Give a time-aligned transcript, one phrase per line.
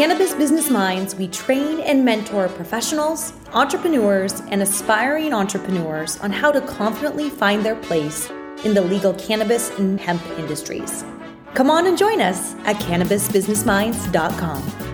[0.00, 6.62] Cannabis Business Minds, we train and mentor professionals, entrepreneurs, and aspiring entrepreneurs on how to
[6.62, 8.30] confidently find their place
[8.64, 11.04] in the legal cannabis and hemp industries.
[11.52, 14.89] Come on and join us at cannabisbusinessminds.com.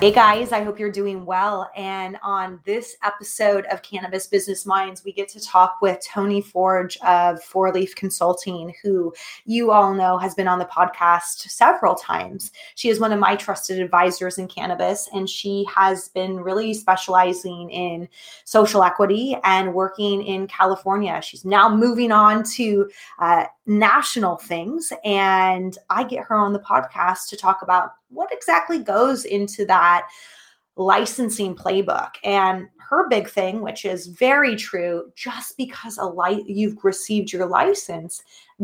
[0.00, 1.70] Hey guys, I hope you're doing well.
[1.76, 6.98] And on this episode of Cannabis Business Minds, we get to talk with Toni Forge
[6.98, 9.14] of Four Leaf Consulting, who
[9.46, 12.50] you all know has been on the podcast several times.
[12.74, 17.70] She is one of my trusted advisors in cannabis, and she has been really specializing
[17.70, 18.08] in
[18.44, 21.22] social equity and working in California.
[21.22, 22.90] She's now moving on to
[23.20, 24.92] uh, national things.
[25.04, 30.06] And I get her on the podcast to talk about what exactly goes into that
[30.76, 32.10] licensing playbook.
[32.24, 37.46] And her big thing, which is very true, just because a li- you've received your
[37.46, 38.22] license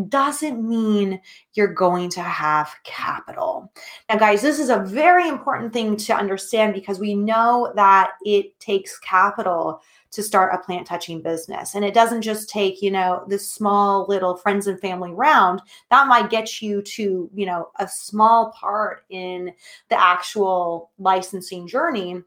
[0.09, 1.20] doesn't mean
[1.54, 3.73] you're going to have capital.
[4.09, 8.59] Now, guys, this is a very important thing to understand because we know that it
[8.60, 9.80] takes capital
[10.12, 11.74] to start a plant touching business.
[11.74, 15.62] And it doesn't just take, you know, this small little friends and family round.
[15.90, 19.52] That might get you to, you know, a small part in
[19.88, 22.22] the actual licensing journey.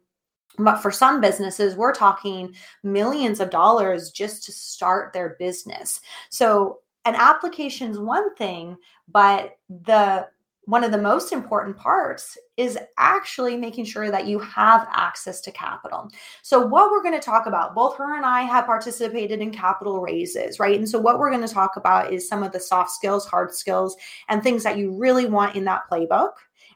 [0.57, 5.99] But for some businesses, we're talking millions of dollars just to start their business.
[6.29, 10.27] So an application is one thing, but the
[10.65, 15.51] one of the most important parts is actually making sure that you have access to
[15.51, 16.09] capital.
[16.41, 19.99] So, what we're going to talk about, both her and I have participated in capital
[19.99, 20.77] raises, right?
[20.77, 23.53] And so, what we're going to talk about is some of the soft skills, hard
[23.53, 23.97] skills,
[24.29, 26.31] and things that you really want in that playbook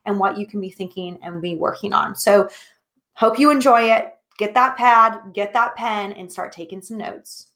[0.05, 2.15] and what you can be thinking and be working on.
[2.15, 2.49] So,
[3.13, 4.13] hope you enjoy it.
[4.37, 7.47] Get that pad, get that pen, and start taking some notes.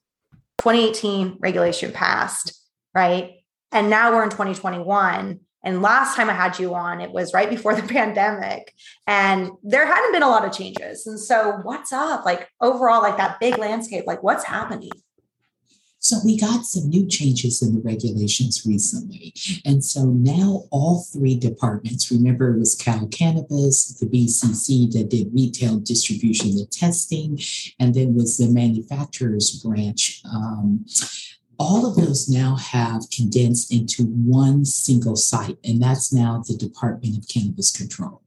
[0.60, 2.62] 2018 regulation passed,
[2.96, 3.34] right?
[3.72, 7.50] And now we're in 2021 and last time I had you on, it was right
[7.50, 8.74] before the pandemic,
[9.08, 11.06] and there hadn't been a lot of changes.
[11.08, 12.26] And so, what's up?
[12.26, 14.92] Like, overall, like that big landscape, like, what's happening?
[16.04, 19.36] So we got some new changes in the regulations recently.
[19.64, 25.32] And so now all three departments, remember it was Cal Cannabis, the BCC that did
[25.32, 27.40] retail distribution and testing,
[27.80, 30.24] and then was the manufacturers branch.
[30.26, 30.86] Um,
[31.62, 37.18] all of those now have condensed into one single site, and that's now the Department
[37.18, 38.22] of Cannabis Control.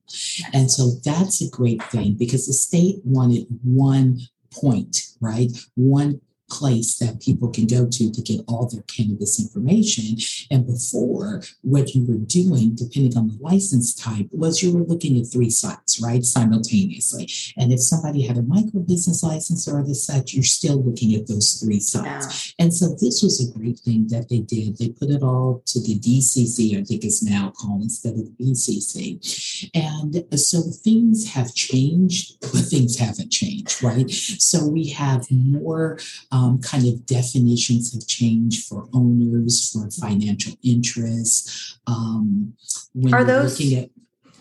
[0.52, 4.20] And so that's a great thing because the state wanted one
[4.52, 5.50] point, right?
[5.74, 6.20] One
[6.50, 10.16] place that people can go to to get all their cannabis information.
[10.50, 15.18] And before, what you were doing, depending on the license type, was you were looking
[15.18, 17.28] at three sites, right, simultaneously.
[17.56, 21.26] And if somebody had a micro business license or the such, you're still looking at
[21.26, 22.54] those three sites.
[22.58, 22.64] Yeah.
[22.64, 24.78] And so this was a great thing that they did.
[24.78, 28.44] They put it all to the DCC, I think it's now called instead of the
[28.44, 29.70] BCC.
[29.74, 34.10] And so things have changed, but things haven't changed, right?
[34.10, 35.98] So we have more
[36.34, 41.78] um, kind of definitions have changed for owners, for financial interests.
[41.86, 42.54] Um,
[42.92, 43.90] when are those looking at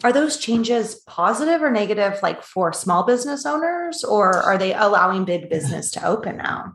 [0.04, 5.24] are those changes positive or negative like for small business owners or are they allowing
[5.24, 6.74] big business to open now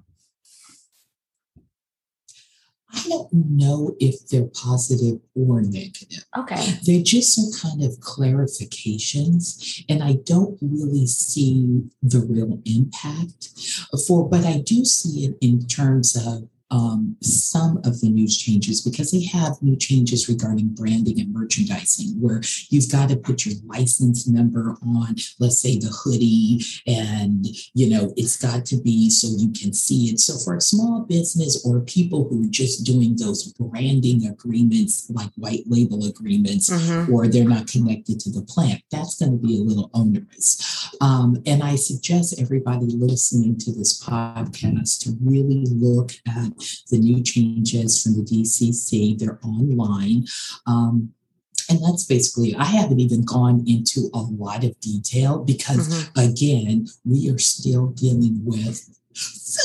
[2.94, 6.24] I don't know if they're positive or negative.
[6.36, 6.78] Okay.
[6.84, 13.50] They're just some kind of clarifications, and I don't really see the real impact
[14.06, 18.82] for, but I do see it in terms of um, some of the news changes
[18.82, 23.54] because they have new changes regarding branding and merchandising where you've got to put your
[23.66, 29.28] license number on let's say the hoodie and you know it's got to be so
[29.38, 33.16] you can see it so for a small business or people who are just doing
[33.16, 37.12] those branding agreements like white label agreements mm-hmm.
[37.12, 41.40] or they're not connected to the plant that's going to be a little onerous um,
[41.46, 46.57] and i suggest everybody listening to this podcast to really look at
[46.90, 49.18] the new changes from the DCC.
[49.18, 50.24] They're online.
[50.66, 51.12] Um,
[51.70, 56.18] and that's basically, I haven't even gone into a lot of detail because, mm-hmm.
[56.18, 59.64] again, we are still dealing with the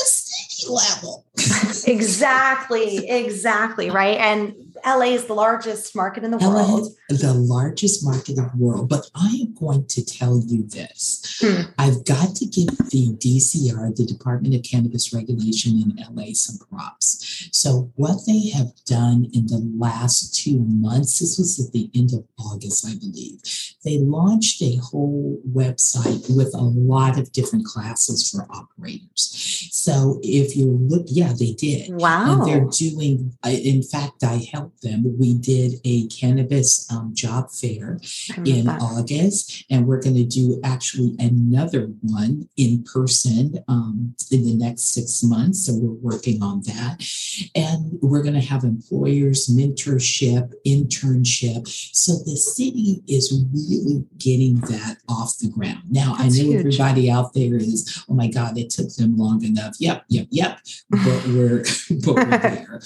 [0.68, 1.26] level.
[1.86, 4.18] exactly, exactly, right?
[4.18, 4.54] And
[4.86, 6.92] LA is the largest market in the LA, world.
[7.08, 8.88] The largest market in the world.
[8.88, 11.38] But I am going to tell you this.
[11.40, 11.62] Hmm.
[11.78, 17.48] I've got to give the DCR, the Department of Cannabis Regulation in LA, some props.
[17.52, 22.12] So, what they have done in the last two months, this was at the end
[22.12, 23.40] of August, I believe,
[23.84, 29.68] they launched a whole website with a lot of different classes for operators.
[29.72, 31.92] So, if if you look, yeah, they did.
[31.92, 32.32] Wow.
[32.32, 35.16] And they're doing, in fact, I helped them.
[35.18, 37.98] We did a cannabis um, job fair
[38.44, 38.80] in that.
[38.80, 44.94] August, and we're going to do actually another one in person um, in the next
[44.94, 45.66] six months.
[45.66, 47.04] So we're working on that.
[47.54, 51.66] And we're going to have employers, mentorship, internship.
[51.94, 55.82] So the city is really getting that off the ground.
[55.90, 56.58] Now, That's I know huge.
[56.60, 59.74] everybody out there is, oh my God, it took them long enough.
[59.78, 60.43] Yep, yep, yep.
[60.90, 61.64] But we're,
[62.04, 62.80] but we're there.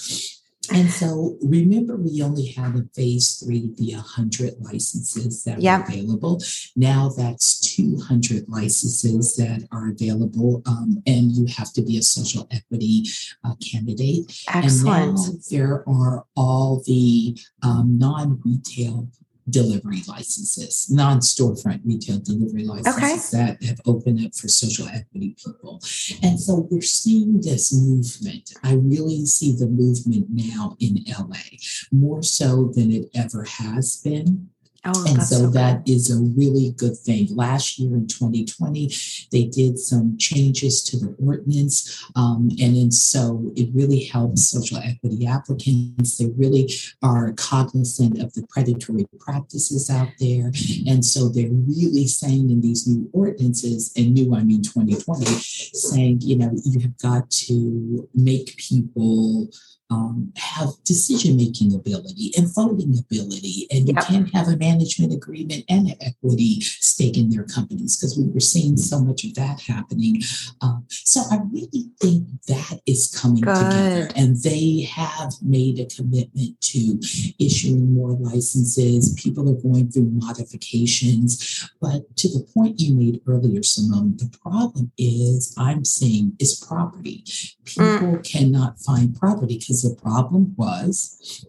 [0.72, 5.80] And so remember, we only had in phase three the 100 licenses that yep.
[5.80, 6.42] were available.
[6.76, 12.46] Now that's 200 licenses that are available, um, and you have to be a social
[12.50, 13.04] equity
[13.44, 14.30] uh, candidate.
[14.52, 15.02] Excellent.
[15.02, 19.08] And now there are all the um, non retail
[19.50, 23.44] delivery licenses, non-storefront retail delivery licenses okay.
[23.44, 25.80] that have opened up for social equity people.
[26.22, 28.52] And so we're seeing this movement.
[28.62, 31.58] I really see the movement now in LA
[31.90, 34.50] more so than it ever has been.
[34.88, 37.28] Oh, and so, so that is a really good thing.
[37.34, 38.90] Last year in 2020,
[39.30, 42.06] they did some changes to the ordinance.
[42.16, 46.16] Um, and then so it really helps social equity applicants.
[46.16, 50.52] They really are cognizant of the predatory practices out there.
[50.86, 56.22] And so they're really saying in these new ordinances, and new, I mean 2020, saying,
[56.22, 59.50] you know, you have got to make people
[59.90, 64.04] um, have decision making ability and voting ability, and you yep.
[64.04, 68.40] can't have a management agreement and an equity stake in their companies because we were
[68.40, 70.20] seeing so much of that happening.
[70.60, 73.54] Um, so I really think that is coming Good.
[73.54, 76.98] together, and they have made a commitment to
[77.38, 79.14] issuing more licenses.
[79.18, 84.92] People are going through modifications, but to the point you made earlier, Simone, the problem
[84.98, 87.24] is I'm saying is property.
[87.64, 88.30] People mm.
[88.30, 91.46] cannot find property because because the problem was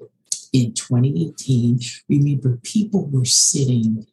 [0.53, 4.05] in 2018, remember, people were sitting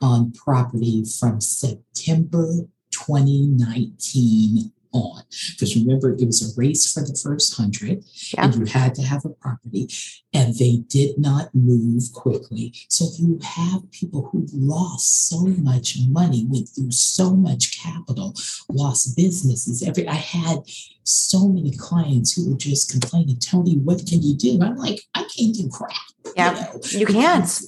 [0.00, 5.22] on property from September 2019 on.
[5.52, 8.44] Because remember, it was a race for the first hundred, yeah.
[8.44, 9.88] and you had to have a property,
[10.32, 12.72] and they did not move quickly.
[12.88, 18.34] So you have people who lost so much money, went through so much capital,
[18.68, 19.82] lost businesses.
[19.82, 20.60] Every I had
[21.02, 24.58] so many clients who were just complaining, Toni, what can you do?
[24.62, 25.92] I'm like, I can't do crap.
[26.36, 26.80] Yeah, you, know?
[27.00, 27.62] you can't.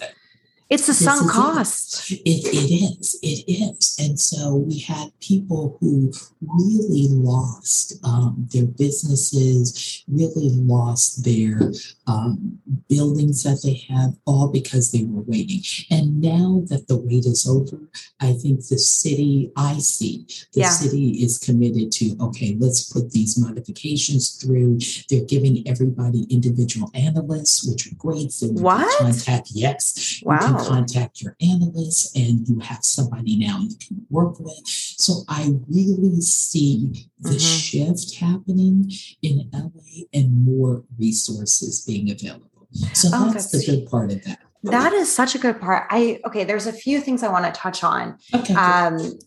[0.69, 2.11] It's a sunk cost.
[2.11, 3.19] It, it is.
[3.23, 3.97] It is.
[4.01, 11.73] And so we had people who really lost um, their businesses, really lost their
[12.09, 12.59] um,
[12.89, 15.63] buildings that they have, all because they were waiting.
[15.93, 17.89] And now that the wait is over,
[18.21, 20.71] I think the city, I see, the yeah.
[20.71, 24.81] city is committed to, okay, let's put these modifications through.
[25.09, 28.33] They're giving everybody individual analysts, which are great.
[28.33, 28.99] So what?
[28.99, 30.23] Contact, yes.
[30.25, 34.61] Wow contact your analyst and you have somebody now you can work with.
[34.65, 37.39] So I really see the mm-hmm.
[37.39, 38.91] shift happening
[39.23, 42.69] in LA and more resources being available.
[42.93, 44.41] So oh, that's, that's, the good part of that.
[44.65, 45.87] That is such a good part.
[45.91, 48.19] I okay, there's a few things I want to touch on.
[48.35, 48.55] Okay.
[48.55, 49.19] Um,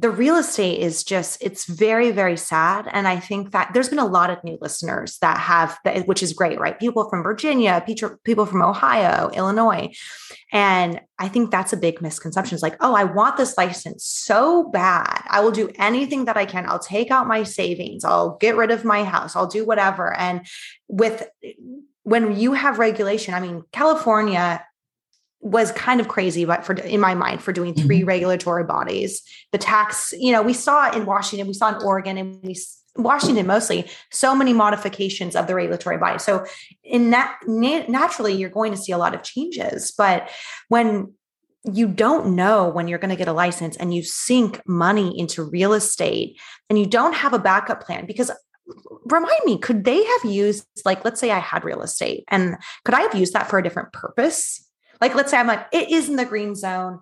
[0.00, 2.88] the real estate is just it's very very sad.
[2.90, 6.32] And i think that there's been a lot of new listeners that have which is
[6.32, 6.78] great right?
[6.78, 9.94] People from virginia people from ohio illinois.
[10.52, 12.54] And i think that's a big misconception.
[12.54, 15.22] It's like oh i want this license so bad.
[15.28, 16.68] I will do anything that i can.
[16.68, 18.04] I'll take out my savings.
[18.04, 19.36] I'll get rid of my house.
[19.36, 20.14] I'll do whatever.
[20.14, 20.46] And
[20.88, 21.28] with
[22.04, 24.64] when you have regulation i mean california
[25.44, 28.08] was kind of crazy, but for in my mind, for doing 3 mm-hmm.
[28.08, 29.22] regulatory bodies,
[29.52, 32.56] the tax, you know, we saw in Washington, we saw in Oregon, and we
[32.96, 36.18] Washington mostly so many modifications of the regulatory body.
[36.18, 36.46] So
[36.82, 39.92] in that naturally, you're going to see a lot of changes.
[39.96, 40.30] But
[40.68, 41.12] when
[41.64, 45.42] you don't know when you're going to get a license and you sink money into
[45.42, 48.30] real estate and you don't have a backup plan because
[49.06, 52.94] remind me could they have used like let's say i had real estate and could
[52.94, 54.68] i have used that for a different purpose
[55.00, 57.00] like, let's say I'm like, it is in the green zone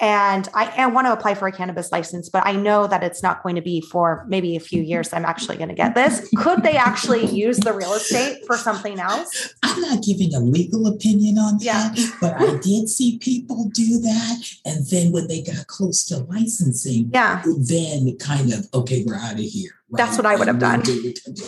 [0.00, 3.22] and I, I, want to apply for a cannabis license, but I know that it's
[3.22, 5.12] not going to be for maybe a few years.
[5.12, 6.28] I'm actually going to get this.
[6.36, 9.54] Could they actually use the real estate for something else?
[9.62, 12.10] I'm not giving a legal opinion on that, yeah.
[12.20, 14.50] but I did see people do that.
[14.64, 19.34] And then when they got close to licensing, yeah, then kind of, okay, we're out
[19.34, 19.76] of here.
[19.94, 20.04] Right?
[20.04, 20.82] That's what I would have done.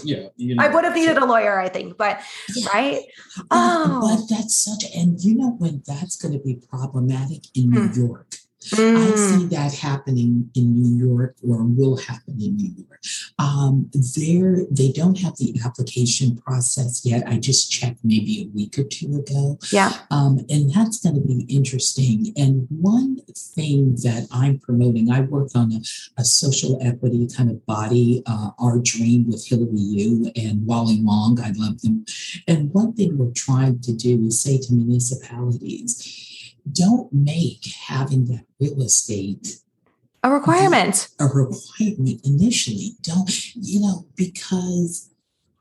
[0.05, 2.21] Yeah, you know, I would have needed a lawyer, I think, but
[2.55, 2.69] yeah.
[2.73, 3.03] right.
[3.51, 7.87] Oh, but that's such, and you know when that's going to be problematic in hmm.
[7.87, 8.37] New York
[8.71, 8.97] Mm.
[8.97, 13.01] I see that happening in New York or will happen in New York.
[13.39, 17.23] Um, there, they don't have the application process yet.
[17.27, 19.59] I just checked maybe a week or two ago.
[19.71, 19.93] Yeah.
[20.11, 22.33] Um, and that's going to be interesting.
[22.37, 25.81] And one thing that I'm promoting, I work on a,
[26.19, 31.39] a social equity kind of body, uh, Our Dream with Hillary Yu and Wally Wong.
[31.41, 32.05] I love them.
[32.49, 36.26] And one thing we're trying to do is say to municipalities,
[36.71, 39.61] don't make having that real estate
[40.27, 41.09] a requirement.
[41.21, 42.97] A requirement initially.
[43.01, 45.09] Don't, you know, because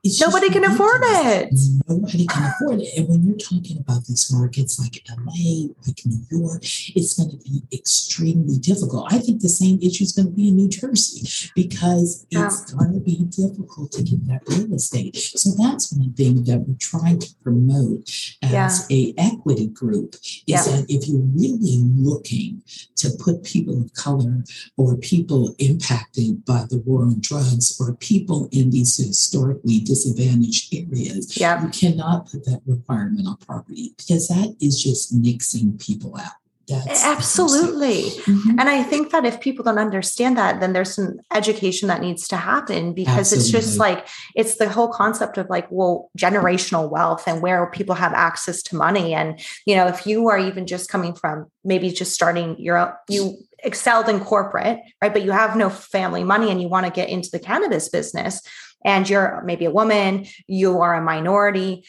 [0.06, 1.50] it's Nobody can afford it.
[1.90, 2.96] Nobody can afford it.
[2.96, 6.62] And when you're talking about these markets like LA, like New York,
[6.96, 9.12] it's going to be extremely difficult.
[9.12, 12.46] I think the same issue is going to be in New Jersey because yeah.
[12.46, 15.16] it's going to be difficult to get that real estate.
[15.16, 18.08] So that's one thing that we're trying to promote
[18.44, 18.98] as yeah.
[18.98, 20.62] a equity group is yeah.
[20.62, 22.62] that if you're really looking
[22.98, 24.44] to put people of color
[24.78, 31.38] or people impacted by the war on drugs or people in these historically disadvantaged areas,
[31.38, 31.62] yep.
[31.62, 36.34] you cannot put that requirement on property because that is just mixing people out.
[36.68, 38.10] That's Absolutely.
[38.24, 38.60] Mm-hmm.
[38.60, 42.28] And I think that if people don't understand that, then there's some education that needs
[42.30, 43.44] to happen because Absolutely.
[43.44, 47.94] it's just like, it's the whole concept of like, well, generational wealth and where people
[47.94, 49.14] have access to money.
[49.14, 52.94] And, you know, if you are even just coming from maybe just starting your, own
[53.10, 55.14] you excelled in corporate, right?
[55.14, 58.42] But you have no family money and you want to get into the cannabis business,
[58.86, 61.84] and you're maybe a woman, you are a minority,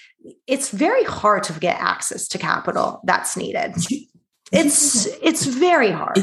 [0.47, 3.75] it's very hard to get access to capital that's needed.
[4.53, 6.19] It's it's very hard.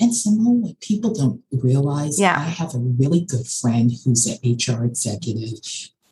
[0.00, 2.38] and Simone, what people don't realize, yeah.
[2.38, 5.58] I have a really good friend who's an HR executive,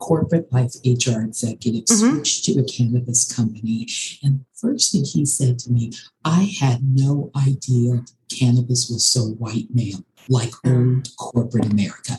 [0.00, 2.14] corporate life HR executive, mm-hmm.
[2.14, 3.87] switched to a cannabis company.
[4.25, 5.93] And first thing he said to me,
[6.25, 10.97] I had no idea cannabis was so white male, like mm.
[10.97, 12.19] old corporate America.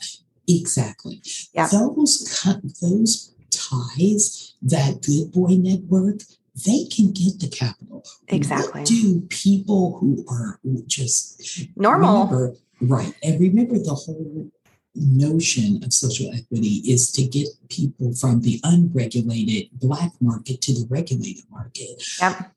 [0.50, 1.22] Exactly.
[1.54, 1.68] Yeah.
[1.68, 2.44] Those
[2.82, 6.22] those ties, that good boy network,
[6.66, 8.04] they can get the capital.
[8.28, 8.82] Exactly.
[8.82, 13.14] What do people who are just normal remember, right?
[13.24, 14.52] And remember the whole
[14.96, 20.88] notion of social equity is to get people from the unregulated black market to the
[20.90, 22.04] regulated market.
[22.20, 22.52] Yep.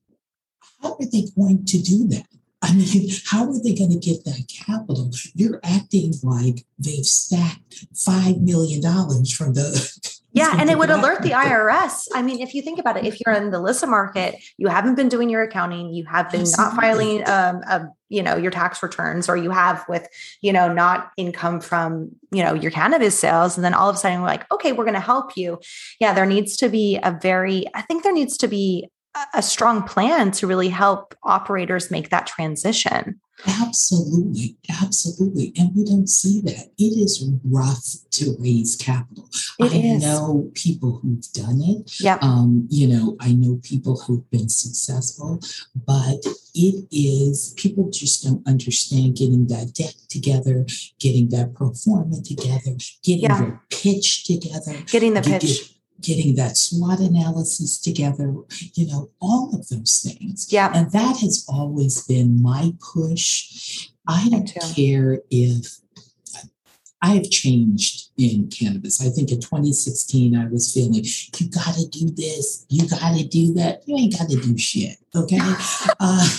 [0.83, 2.27] How are they going to do that?
[2.63, 5.11] I mean, how are they going to get that capital?
[5.35, 8.81] You're acting like they've stacked $5 million
[9.27, 10.13] from the.
[10.35, 12.09] Yeah, and it would alert the IRS.
[12.15, 14.95] I mean, if you think about it, if you're in the illicit market, you haven't
[14.95, 16.65] been doing your accounting, you have been Absolutely.
[16.65, 20.09] not filing, um, a, you know, your tax returns, or you have with,
[20.41, 23.99] you know, not income from, you know, your cannabis sales, and then all of a
[23.99, 25.61] sudden we're like, okay, we're going to help you.
[26.01, 28.89] Yeah, there needs to be a very, I think there needs to be
[29.35, 33.21] a strong plan to really help operators make that transition.
[33.47, 35.53] Absolutely, absolutely.
[35.59, 36.71] And we don't see that.
[36.79, 39.29] It is rough to raise capital.
[39.59, 40.03] It I is.
[40.03, 42.01] know people who've done it.
[42.01, 42.19] Yeah.
[42.23, 45.41] Um, you know, I know people who've been successful,
[45.75, 50.65] but it is people just don't understand getting that deck together,
[51.01, 53.41] getting that pro forma together, getting yeah.
[53.41, 55.41] your pitch together, getting the pitch.
[55.43, 55.69] Get,
[56.01, 58.35] getting that SWOT analysis together,
[58.75, 60.53] you know, all of those things.
[60.53, 60.73] Yeah.
[60.75, 63.89] And that has always been my push.
[64.07, 65.79] I don't care if
[67.03, 69.05] I have changed in cannabis.
[69.05, 73.25] I think in 2016, I was feeling you got to do this, you got to
[73.27, 73.83] do that.
[73.87, 74.99] You ain't got to do shit.
[75.15, 75.39] Okay.
[76.01, 76.29] uh,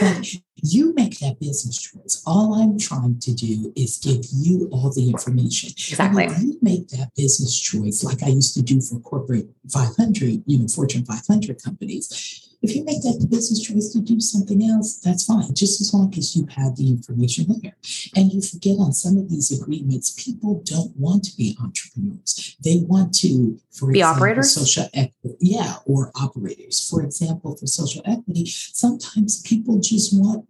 [0.00, 0.26] but
[0.62, 2.22] you make that business choice.
[2.26, 5.70] All I'm trying to do is give you all the information.
[5.70, 6.24] Exactly.
[6.24, 10.58] And you make that business choice, like I used to do for corporate 500, you
[10.58, 15.24] know, Fortune 500 companies if you make that business choice to do something else, that's
[15.24, 17.76] fine, just as long as you have the information there.
[18.14, 22.56] And you forget on some of these agreements, people don't want to be entrepreneurs.
[22.62, 24.52] They want to, for be example, operators?
[24.52, 26.86] social equity, yeah, or operators.
[26.88, 30.46] For example, for social equity, sometimes people just want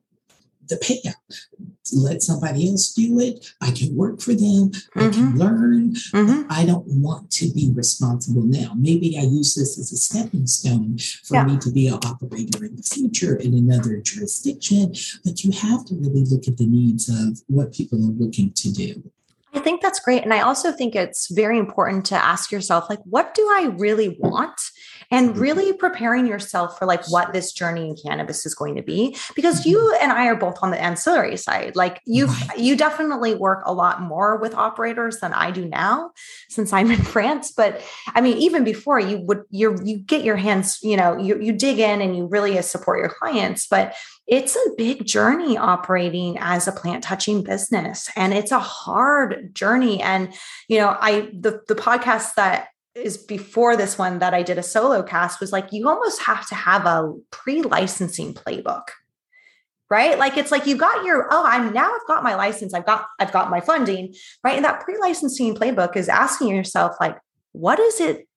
[0.71, 1.15] the payout.
[1.93, 3.53] Let somebody else do it.
[3.61, 4.71] I can work for them.
[4.71, 5.00] Mm-hmm.
[5.00, 5.39] I can mm-hmm.
[5.39, 5.93] learn.
[5.95, 6.47] Mm-hmm.
[6.49, 8.73] I don't want to be responsible now.
[8.77, 11.45] Maybe I use this as a stepping stone for yeah.
[11.45, 14.95] me to be an operator in the future in another jurisdiction.
[15.25, 18.73] But you have to really look at the needs of what people are looking to
[18.73, 19.03] do.
[19.53, 20.23] I think that's great.
[20.23, 24.17] And I also think it's very important to ask yourself, like, what do I really
[24.21, 24.61] want?
[25.11, 29.17] And really preparing yourself for like what this journey in cannabis is going to be
[29.35, 30.02] because you mm-hmm.
[30.02, 31.76] and I are both on the ancillary side.
[31.76, 36.12] Like you you definitely work a lot more with operators than I do now
[36.49, 37.83] since I'm in France, but
[38.14, 41.52] I mean even before you would you you get your hands, you know, you you
[41.52, 43.95] dig in and you really support your clients, but
[44.26, 50.00] it's a big journey operating as a plant touching business and it's a hard journey.
[50.00, 50.33] And
[50.69, 52.69] you know i the the podcast that
[53.00, 56.47] is before this one that I did a solo cast was like you almost have
[56.49, 58.85] to have a pre-licensing playbook.
[59.88, 60.16] Right?
[60.19, 63.07] Like it's like you got your oh I'm now I've got my license, I've got
[63.19, 64.14] I've got my funding,
[64.45, 64.54] right?
[64.54, 67.19] And that pre-licensing playbook is asking yourself like
[67.52, 68.28] what is it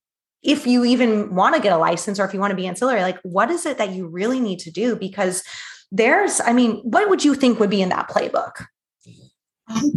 [0.42, 3.02] if you even want to get a license or if you want to be ancillary
[3.02, 5.44] like what is it that you really need to do because
[5.92, 8.66] there's I mean what would you think would be in that playbook?
[9.68, 9.92] I'm,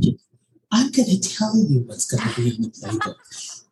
[0.71, 3.63] I'm going to tell you what's going to be in the playbook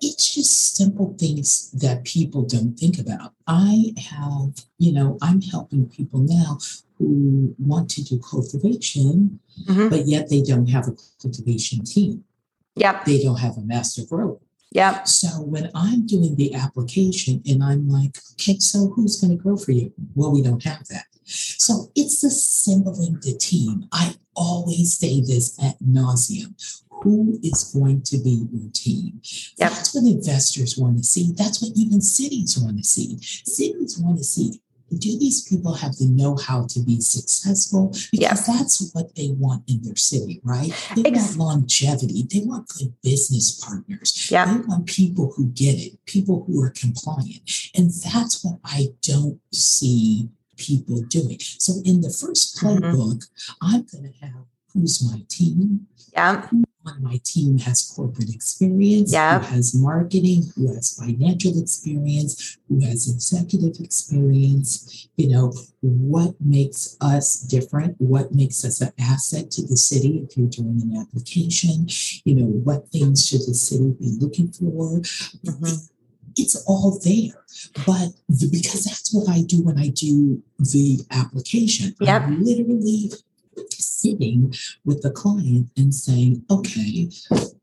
[0.00, 3.32] it's just simple things that people don't think about.
[3.46, 6.58] I have, you know, I'm helping people now
[6.98, 9.88] who want to do cultivation, mm-hmm.
[9.88, 12.24] but yet they don't have a cultivation team.
[12.76, 13.04] Yep.
[13.04, 14.38] They don't have a master grower.
[14.72, 15.08] Yep.
[15.08, 19.56] So when I'm doing the application and I'm like, okay, so who's going to grow
[19.56, 19.92] for you?
[20.14, 21.06] Well, we don't have that.
[21.24, 23.88] So it's assembling the team.
[23.92, 26.54] I always say this at nauseum
[27.02, 29.20] who is going to be your team.
[29.58, 29.70] Yep.
[29.70, 31.32] That's what investors want to see.
[31.36, 33.18] That's what even cities want to see.
[33.20, 34.60] Cities want to see
[34.90, 37.88] do these people have the know-how to be successful?
[38.12, 38.38] Because yep.
[38.46, 40.72] that's what they want in their city, right?
[40.94, 42.26] They want longevity.
[42.30, 44.30] They want good business partners.
[44.30, 44.46] Yep.
[44.46, 47.50] They want people who get it, people who are compliant.
[47.74, 51.38] And that's what I don't see people doing.
[51.40, 52.84] So in the first mm-hmm.
[52.84, 53.74] playbook, mm-hmm.
[53.74, 55.88] I'm going to have who's my team?
[56.12, 56.48] Yeah
[56.86, 59.40] on my team has corporate experience, yeah.
[59.40, 65.08] who has marketing, who has financial experience, who has executive experience.
[65.16, 67.96] You know, what makes us different?
[67.98, 71.86] What makes us an asset to the city if you're doing an application?
[72.24, 75.00] You know, what things should the city be looking for?
[75.00, 75.74] Mm-hmm.
[76.36, 77.42] It's all there.
[77.86, 82.22] But the, because that's what I do when I do the application, yep.
[82.22, 83.10] I literally
[84.00, 87.10] sitting with the client and saying, okay,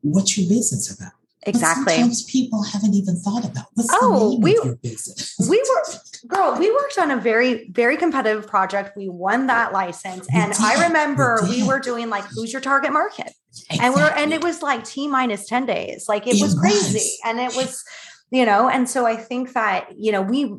[0.02, 1.12] what's your business about?
[1.46, 1.84] Exactly.
[1.84, 4.78] But sometimes people haven't even thought about what's oh, we, we were
[6.26, 8.96] girl, we worked on a very, very competitive project.
[8.96, 10.26] We won that license.
[10.32, 13.32] We and did, I remember we, we, were doing like who's your target market?
[13.50, 13.78] Exactly.
[13.80, 16.06] And we're and it was like T minus 10 days.
[16.08, 16.98] Like it, it was crazy.
[16.98, 17.20] Was.
[17.24, 17.84] And it was,
[18.30, 20.54] you know, and so I think that, you know, we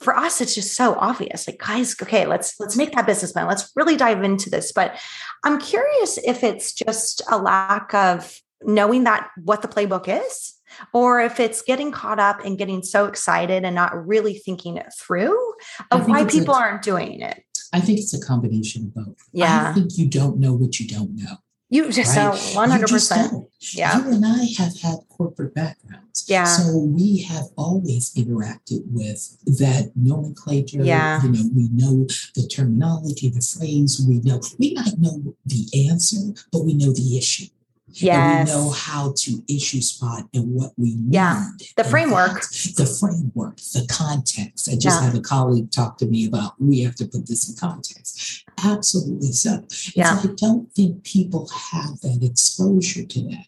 [0.00, 3.46] for us it's just so obvious like guys okay let's let's make that business plan.
[3.46, 4.72] Let's really dive into this.
[4.72, 4.98] But
[5.44, 10.54] i'm curious if it's just a lack of knowing that what the playbook is
[10.92, 14.92] or if it's getting caught up and getting so excited and not really thinking it
[14.98, 15.54] through
[15.90, 17.42] of why people a, aren't doing it.
[17.72, 19.16] I think it's a combination of both.
[19.32, 19.68] Yeah.
[19.70, 21.36] i think you don't know what you don't know
[21.68, 22.34] you just right?
[22.34, 23.48] so 100%.
[23.74, 23.98] yeah.
[23.98, 26.24] You and I have had corporate backgrounds.
[26.28, 26.44] Yeah.
[26.44, 30.82] So we have always interacted with that nomenclature.
[30.82, 31.22] Yeah.
[31.22, 36.40] You know, we know the terminology, the phrase, we know, we might know the answer,
[36.52, 37.46] but we know the issue.
[37.88, 38.48] Yes.
[38.48, 41.14] we know how to issue spot and what we need.
[41.14, 41.46] Yeah.
[41.76, 42.42] The framework.
[42.76, 44.68] the framework, the context.
[44.68, 45.10] I just yeah.
[45.10, 48.44] had a colleague talk to me about we have to put this in context.
[48.64, 49.62] Absolutely so.
[49.94, 50.16] Yeah.
[50.16, 53.44] So I don't think people have that exposure to that.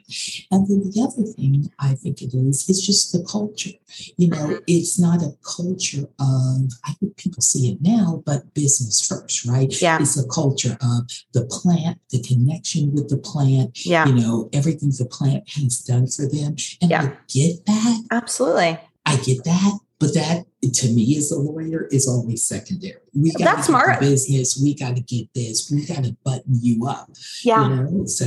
[0.50, 3.70] And then the other thing I think it is, is just the culture.
[4.16, 4.64] You know, mm-hmm.
[4.66, 9.72] it's not a culture of, I think people see it now, but business first, right?
[9.80, 9.98] Yeah.
[9.98, 14.06] It's a culture of the plant, the connection with the plant, yeah.
[14.06, 16.56] you know, everything the plant has done for them.
[16.82, 17.02] And yeah.
[17.02, 18.04] I get that.
[18.10, 18.78] Absolutely.
[19.06, 19.78] I get that.
[20.00, 23.00] But that to me as a lawyer is always secondary.
[23.14, 24.00] We got That's to smart.
[24.00, 24.60] business.
[24.62, 25.70] We got to get this.
[25.70, 27.10] We got to button you up.
[27.42, 27.68] Yeah.
[27.68, 28.06] You know?
[28.06, 28.26] So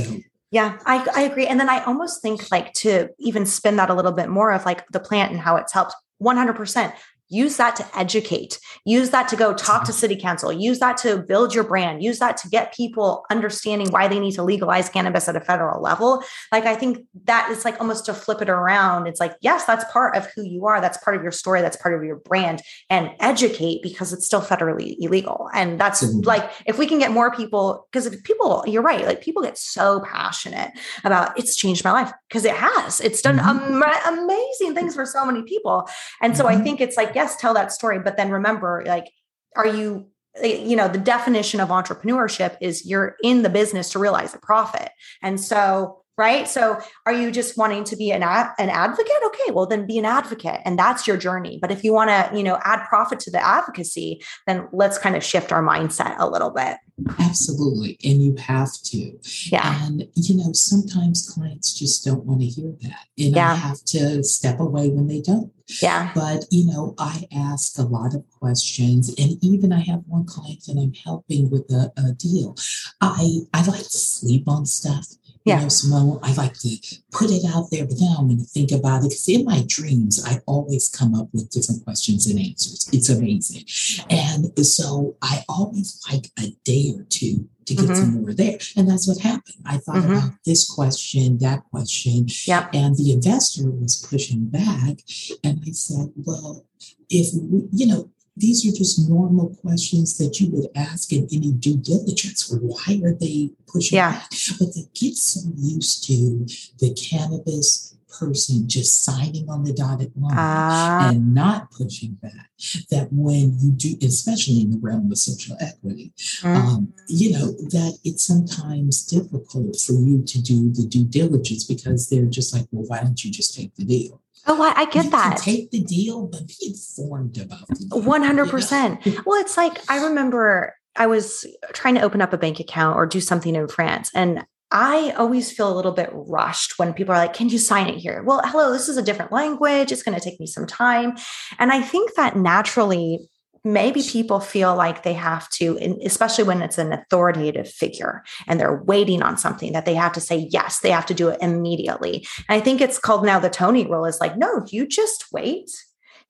[0.50, 1.46] yeah, I, I agree.
[1.46, 4.66] And then I almost think like to even spin that a little bit more of
[4.66, 6.92] like the plant and how it's helped 100%
[7.32, 8.60] use that to educate.
[8.84, 10.52] Use that to go talk to city council.
[10.52, 12.02] Use that to build your brand.
[12.02, 15.80] Use that to get people understanding why they need to legalize cannabis at a federal
[15.82, 16.22] level.
[16.50, 19.06] Like i think that is like almost to flip it around.
[19.06, 20.80] It's like yes that's part of who you are.
[20.80, 21.62] That's part of your story.
[21.62, 22.60] That's part of your brand.
[22.90, 25.48] And educate because it's still federally illegal.
[25.54, 26.20] And that's mm-hmm.
[26.20, 29.56] like if we can get more people because if people you're right like people get
[29.56, 30.72] so passionate
[31.04, 33.00] about it's changed my life because it has.
[33.00, 33.82] It's done mm-hmm.
[33.82, 35.88] am- amazing things for so many people.
[36.20, 36.60] And so mm-hmm.
[36.60, 39.10] i think it's like yes, tell that story, but then remember, like,
[39.56, 40.06] are you
[40.42, 44.90] you know the definition of entrepreneurship is you're in the business to realize a profit.
[45.22, 46.46] And so right?
[46.46, 49.12] So are you just wanting to be an ad, an advocate?
[49.26, 51.58] Okay well then be an advocate and that's your journey.
[51.60, 55.16] But if you want to you know add profit to the advocacy then let's kind
[55.16, 56.78] of shift our mindset a little bit
[57.18, 59.18] absolutely and you have to.
[59.50, 59.86] Yeah.
[59.86, 63.52] And you know sometimes clients just don't want to hear that and Yeah.
[63.52, 65.52] i have to step away when they don't.
[65.80, 66.10] Yeah.
[66.14, 70.60] But you know i ask a lot of questions and even i have one client
[70.66, 72.56] that i'm helping with a, a deal.
[73.00, 75.06] I i like to sleep on stuff
[75.44, 75.62] you Yeah.
[75.62, 76.70] know simone i like to
[77.10, 79.64] put it out there but then i'm going to think about it because in my
[79.66, 83.64] dreams i always come up with different questions and answers it's amazing
[84.10, 87.96] and so i always like a day or two to get Mhm.
[87.96, 90.16] some more there and that's what happened i thought Mhm.
[90.18, 92.70] about this question that question Yep.
[92.74, 94.96] and the investor was pushing back.
[95.44, 96.64] And I said, well,
[97.08, 101.52] if we, you know, these are just normal questions that you would ask in any
[101.52, 102.50] due diligence.
[102.50, 104.12] Why are they pushing Yeah.
[104.12, 104.30] back?
[104.58, 106.46] But they get so used to
[106.78, 112.50] the cannabis person just signing on the dotted line Ah, and not pushing back
[112.90, 117.52] that when you do, especially in the realm of social equity, mm, um, you know
[117.70, 122.66] that it's sometimes difficult for you to do the due diligence because they're just like,
[122.70, 124.20] well, why don't you just take the deal?
[124.46, 128.02] Oh I, I get you that take the deal, but be informed about the deal.
[128.02, 128.52] One hundred you know?
[128.52, 129.06] percent.
[129.26, 133.06] Well, it's like I remember I was trying to open up a bank account or
[133.06, 137.18] do something in France, and I always feel a little bit rushed when people are
[137.18, 139.92] like, "Can you sign it here?" Well, hello, this is a different language.
[139.92, 141.16] It's going to take me some time,
[141.58, 143.28] and I think that naturally.
[143.64, 148.82] Maybe people feel like they have to, especially when it's an authoritative figure and they're
[148.82, 152.26] waiting on something that they have to say yes, they have to do it immediately.
[152.48, 155.70] And I think it's called now the Toni rule is like, no, you just wait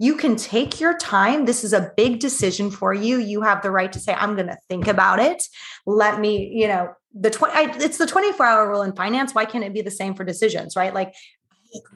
[0.02, 1.44] you can take your time.
[1.44, 3.18] This is a big decision for you.
[3.18, 5.40] You have the right to say, I'm going to think about it.
[5.86, 9.32] Let me, you know, the 20, I, it's the 24 hour rule in finance.
[9.32, 10.92] Why can't it be the same for decisions, right?
[10.92, 11.14] Like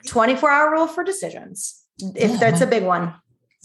[0.07, 1.83] 24 hour rule for decisions.
[1.99, 3.13] If Yeah, that's a big one.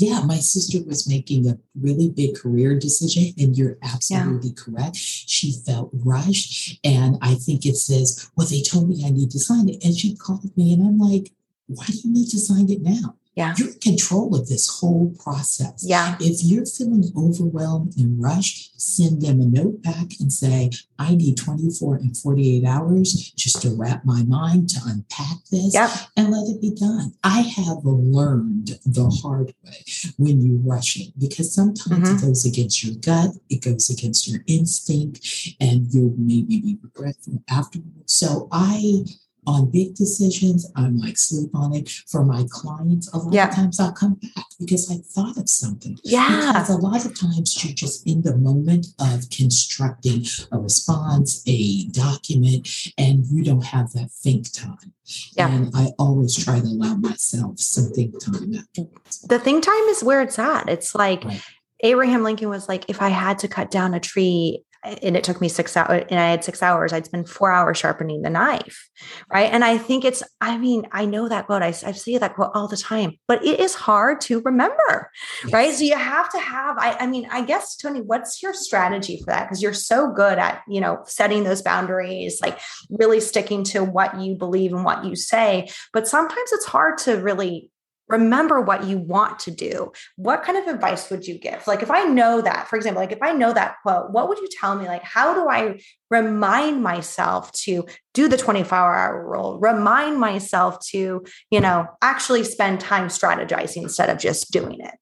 [0.02, 4.96] Yeah, my sister was making a really big career decision, and you're absolutely correct.
[4.96, 6.80] She felt rushed.
[6.84, 9.86] And I think it says, Well, they told me I need to sign it.
[9.86, 11.34] And she called me, and I'm like,
[11.68, 13.16] Why do you need to sign it now?
[13.36, 13.54] Yeah.
[13.58, 15.86] You're in control of this whole process.
[15.88, 16.18] Yeah.
[16.20, 21.38] If you're feeling overwhelmed and rushed, send them a note back and say, I need
[21.38, 25.90] 24 and 48 hours just to wrap my mind to unpack this Yep.
[26.18, 27.14] and let it be done.
[27.24, 29.84] I have learned the hard way
[30.18, 32.18] when you rush it because sometimes Mm-hmm.
[32.18, 35.26] it goes against your gut, it goes against your instinct,
[35.60, 38.14] and you'll maybe be regretful afterwards.
[38.14, 39.06] So I
[39.48, 41.90] on big decisions, I'm like sleep on it.
[42.08, 43.50] For my clients, a lot Yeah.
[43.50, 45.98] of times I'll come back because I thought of something.
[46.04, 46.52] Yeah.
[46.54, 51.86] Because a lot of times you're just in the moment of constructing a response, a
[51.88, 54.94] document, and you don't have that think time.
[55.36, 55.52] Yeah.
[55.54, 59.20] And I always try to allow myself some think time afterwards.
[59.28, 60.70] The think time is where it's at.
[60.70, 61.42] It's like Right.
[61.84, 65.42] Abraham Lincoln was like, if I had to cut down a tree and it took
[65.42, 68.90] me six hours and I had six hours, I'd spend four hours sharpening the knife.
[69.32, 69.52] Right.
[69.52, 71.62] And I think it's, I mean, I know that quote.
[71.62, 75.10] I, I see that quote all the time, but it is hard to remember.
[75.52, 75.74] Right.
[75.74, 79.32] So you have to have, I, I mean, I guess, Toni, what's your strategy for
[79.32, 79.46] that?
[79.46, 84.20] Because you're so good at, you know, setting those boundaries, like really sticking to what
[84.20, 85.70] you believe and what you say.
[85.94, 87.71] But sometimes it's hard to really
[88.12, 91.92] remember what you want to do what kind of advice would you give like if
[91.92, 94.76] i know that for example like if i know that quote what would you tell
[94.76, 100.80] me like how do i remind myself to do the 24 hour rule remind myself
[100.86, 104.96] to you know actually spend time strategizing instead of just doing it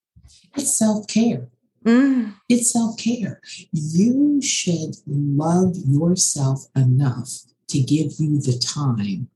[0.55, 1.47] It's self care.
[1.85, 3.39] Mm, It's self care.
[3.71, 7.29] You should love yourself enough
[7.69, 9.29] to give you the time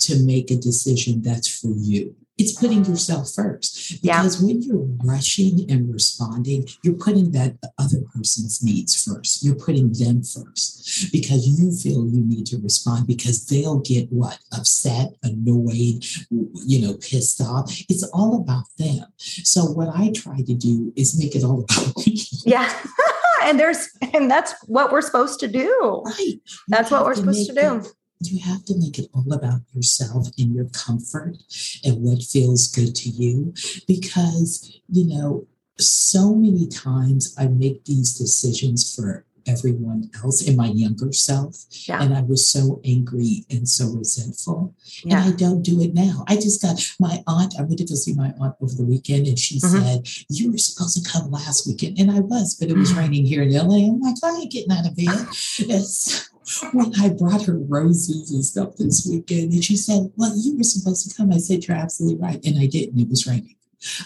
[0.00, 2.14] to make a decision that's for you.
[2.38, 4.22] It's putting yourself first Yeah.
[4.22, 9.42] because when you're rushing and responding, you're putting that other person's needs first.
[9.42, 14.38] You're putting them first because you feel you need to respond because they'll get what
[14.52, 17.72] upset, annoyed, you know, pissed off.
[17.88, 19.04] It's all about them.
[19.18, 22.20] So what I try to do is make it all about me.
[22.46, 22.72] yeah
[23.42, 26.18] and there's and that's what we're supposed to do Right.
[26.18, 27.76] You That's what we're supposed to do.
[27.76, 31.36] it- you have to make it all about yourself and your comfort
[31.84, 33.54] and what feels good to you.
[33.86, 35.46] Because, you know,
[35.78, 41.64] so many times I make these decisions for everyone else and my younger self.
[41.88, 42.02] Yeah.
[42.02, 44.74] And I was so angry and so resentful.
[45.04, 46.24] yeah And I don't do it now.
[46.28, 49.26] I just got my aunt, I went to go see my aunt over the weekend
[49.26, 49.70] and she Mhm.
[49.82, 51.98] said, You were supposed to come last weekend.
[51.98, 53.86] And I was, but it was raining here in LA.
[53.88, 55.28] I'm like, I ain't getting out of bed.
[55.60, 56.28] It's,
[56.72, 60.64] Well, I brought her roses and stuff this weekend, and she said, "Well, you were
[60.64, 63.00] supposed to come." I said, "You're absolutely right," and I didn't.
[63.00, 63.56] It was raining.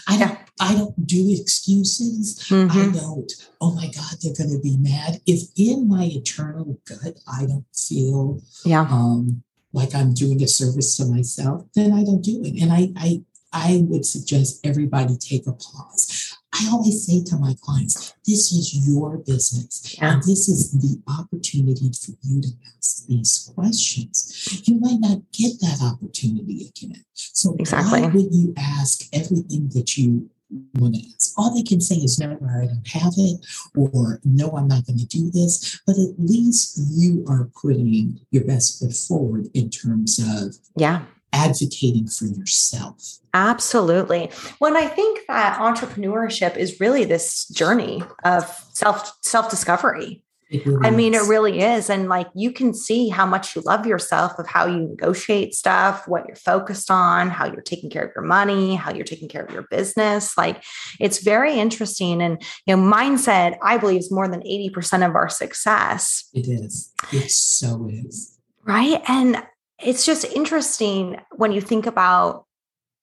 [0.07, 0.37] I don't.
[0.59, 2.39] I don't do excuses.
[2.49, 2.77] Mm-hmm.
[2.77, 3.31] I don't.
[3.59, 5.21] Oh my God, they're going to be mad.
[5.25, 10.95] If in my eternal gut I don't feel, yeah, um, like I'm doing a service
[10.97, 12.61] to myself, then I don't do it.
[12.61, 16.12] And I, I, I would suggest everybody take a pause.
[16.53, 19.95] I always say to my clients, this is your business.
[19.97, 20.13] Yeah.
[20.13, 24.61] And this is the opportunity for you to ask these questions.
[24.67, 27.03] You might not get that opportunity again.
[27.13, 28.01] So exactly.
[28.01, 30.29] why would you ask everything that you
[30.75, 31.33] want to ask?
[31.37, 34.99] All they can say is no, I don't have it, or no, I'm not going
[34.99, 35.81] to do this.
[35.87, 42.07] But at least you are putting your best foot forward in terms of yeah advocating
[42.07, 43.17] for yourself.
[43.33, 44.29] Absolutely.
[44.59, 50.23] When I think that entrepreneurship is really this journey of self self discovery.
[50.65, 51.89] Really I mean, it really is.
[51.89, 56.07] And like you can see how much you love yourself of how you negotiate stuff,
[56.07, 59.43] what you're focused on, how you're taking care of your money, how you're taking care
[59.43, 60.37] of your business.
[60.37, 60.63] Like
[60.99, 62.21] it's very interesting.
[62.21, 66.29] And, you know, mindset, I believe, is more than 80% of our success.
[66.35, 66.93] It is.
[67.11, 68.37] It so is.
[68.63, 69.01] Right.
[69.07, 69.43] And
[69.83, 72.45] it's just interesting when you think about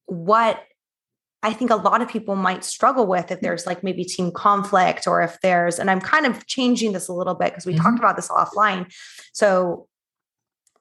[0.06, 0.62] what
[1.42, 5.06] I think a lot of people might struggle with if there's like maybe team conflict
[5.06, 7.82] or if there's, and I'm kind of changing this a little bit because we mm-hmm.
[7.82, 8.92] talked about this offline.
[9.32, 9.88] So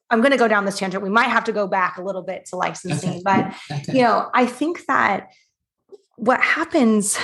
[0.10, 1.04] I'm going to go down this tangent.
[1.04, 3.22] We might have to go back a little bit to licensing, okay.
[3.24, 3.94] but okay.
[3.94, 5.30] you know, I think that
[6.18, 7.18] what happens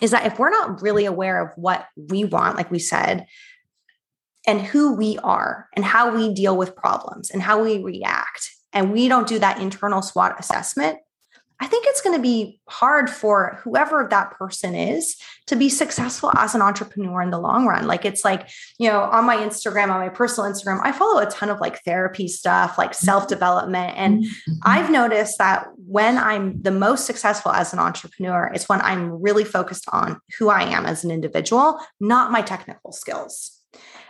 [0.00, 3.26] is that if we're not really aware of what we want, like we said,
[4.46, 8.92] and who we are and how we deal with problems and how we react, and
[8.92, 10.98] we don't do that internal SWOT assessment,
[11.58, 16.30] I think it's going to be hard for whoever that person is to be successful
[16.36, 17.86] as an entrepreneur in the long run.
[17.86, 21.30] Like it's like, you know, on my Instagram, on my personal Instagram, I follow a
[21.30, 23.04] ton of like therapy stuff, like mm-hmm.
[23.06, 23.94] self development.
[23.96, 24.52] And mm-hmm.
[24.64, 29.44] I've noticed that when I'm the most successful as an entrepreneur, it's when I'm really
[29.44, 33.55] focused on who I am as an individual, not my technical skills.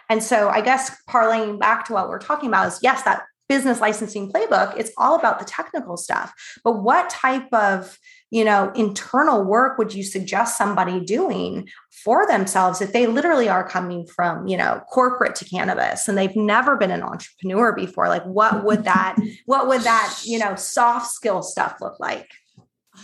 [0.08, 3.80] And so I guess parlaying back to what we're talking about is yes, that business
[3.80, 6.32] licensing playbook, it's all about the technical stuff.
[6.64, 7.98] But what type of
[8.30, 13.66] you know internal work would you suggest somebody doing for themselves if they literally are
[13.66, 18.24] coming from you know corporate to cannabis and they've never been an entrepreneur before like
[18.24, 19.16] what would that
[19.46, 22.28] what would that you know soft skill stuff look like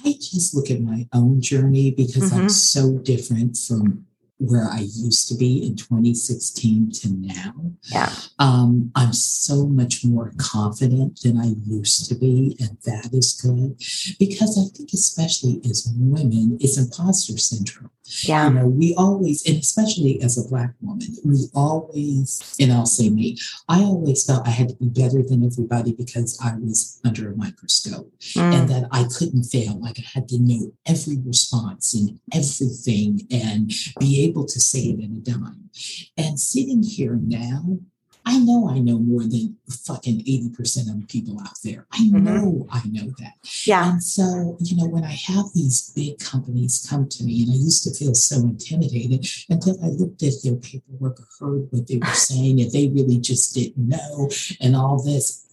[0.04, 2.42] i just look at my own journey because mm-hmm.
[2.42, 4.04] i'm so different from
[4.42, 7.54] where I used to be in 2016 to now.
[7.84, 8.12] Yeah.
[8.38, 13.78] Um, I'm so much more confident than I used to be, and that is good
[14.18, 17.90] because I think, especially as women, it's imposter syndrome.
[18.04, 18.48] Yeah.
[18.48, 23.08] You know, we always, and especially as a Black woman, we always, and I'll say
[23.08, 23.38] me,
[23.68, 27.36] I always felt I had to be better than everybody because I was under a
[27.36, 28.54] microscope mm.
[28.54, 29.78] and that I couldn't fail.
[29.80, 35.00] Like I had to know every response and everything and be able to say it
[35.00, 35.70] in a dime.
[36.16, 37.78] And sitting here now,
[38.24, 41.86] I know I know more than fucking 80% of the people out there.
[41.92, 42.24] I mm-hmm.
[42.24, 43.34] know I know that.
[43.64, 43.92] Yeah.
[43.92, 47.56] And so, you know, when I have these big companies come to me, and I
[47.56, 51.98] used to feel so intimidated until I looked at their paperwork or heard what they
[51.98, 54.30] were saying, and they really just didn't know
[54.60, 55.46] and all this.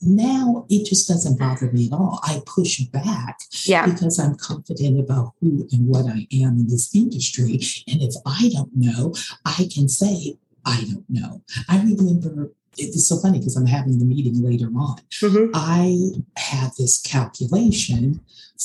[0.00, 2.20] Now it just doesn't bother me at all.
[2.22, 3.86] I push back yeah.
[3.86, 7.60] because I'm confident about who and what I am in this industry.
[7.86, 11.42] And if I don't know, I can say, I don't know.
[11.68, 14.98] I remember it's so funny because I'm having the meeting later on.
[15.12, 15.50] Mm-hmm.
[15.54, 18.20] I had this calculation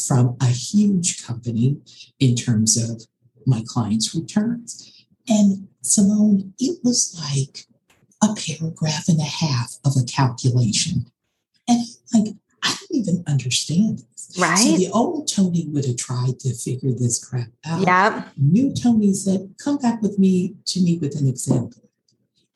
[0.08, 1.78] from a huge company
[2.20, 3.04] in terms of
[3.46, 5.06] my clients' returns.
[5.28, 7.66] And Simone, it was like
[8.24, 11.12] a paragraph and a half of a calculation.
[11.68, 12.34] And like,
[12.64, 14.38] I don't even understand this.
[14.40, 14.58] Right.
[14.58, 17.86] So the old Toni would have tried to figure this crap out.
[17.86, 18.24] Yeah.
[18.38, 21.89] New Toni said, come back with me to me with an example.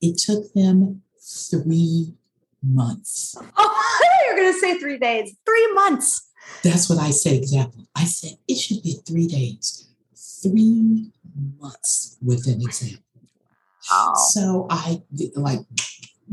[0.03, 1.01] It took them
[1.49, 2.13] three
[2.61, 3.37] months.
[3.57, 6.29] Oh, you're going to say three days, three months.
[6.61, 7.87] That's what I said, example.
[7.95, 9.87] I said it should be three days,
[10.43, 11.09] three
[11.57, 13.01] months with an example.
[13.89, 14.13] Oh.
[14.31, 15.01] So I
[15.35, 15.59] like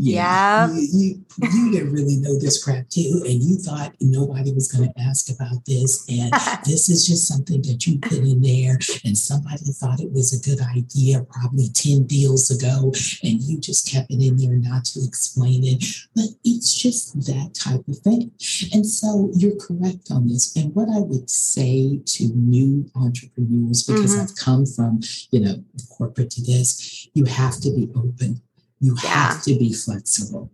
[0.02, 4.72] yeah, You, you, you, didn't really know this crap too, and you thought nobody was
[4.72, 6.32] going to ask about this, and
[6.64, 10.48] this is just something that you put in there, and somebody thought it was a
[10.48, 15.00] good idea probably ten deals ago, and you just kept it in there not to
[15.04, 15.84] explain it.
[16.16, 18.32] But it's just that type of thing,
[18.72, 20.56] and so you're correct on this.
[20.56, 24.22] And what I would say to new entrepreneurs, because mm-hmm.
[24.22, 28.40] I've come from you know corporate to this, you have to be open
[28.81, 29.11] You yeah.
[29.11, 30.51] have to be flexible.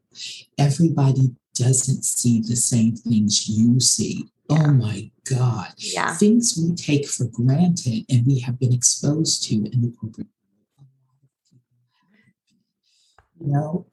[0.59, 4.29] Everybody doesn't see the same things you see.
[4.51, 4.65] Yeah.
[4.67, 5.73] Oh my God.
[5.77, 6.15] Yeah.
[6.15, 10.27] Things we take for granted and we have been exposed to in the corporate.
[13.41, 13.87] You know,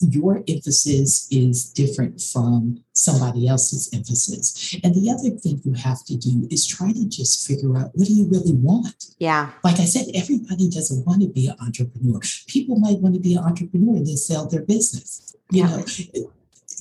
[0.00, 4.76] your emphasis is different from somebody else's emphasis.
[4.84, 8.06] And the other thing you have to do is try to just figure out what
[8.06, 9.06] do you really want?
[9.18, 9.50] Yeah.
[9.64, 12.20] Like I said, everybody doesn't want to be an entrepreneur.
[12.46, 15.34] People might want to be an entrepreneur and then sell their business.
[15.50, 15.76] You yeah.
[15.76, 15.84] know,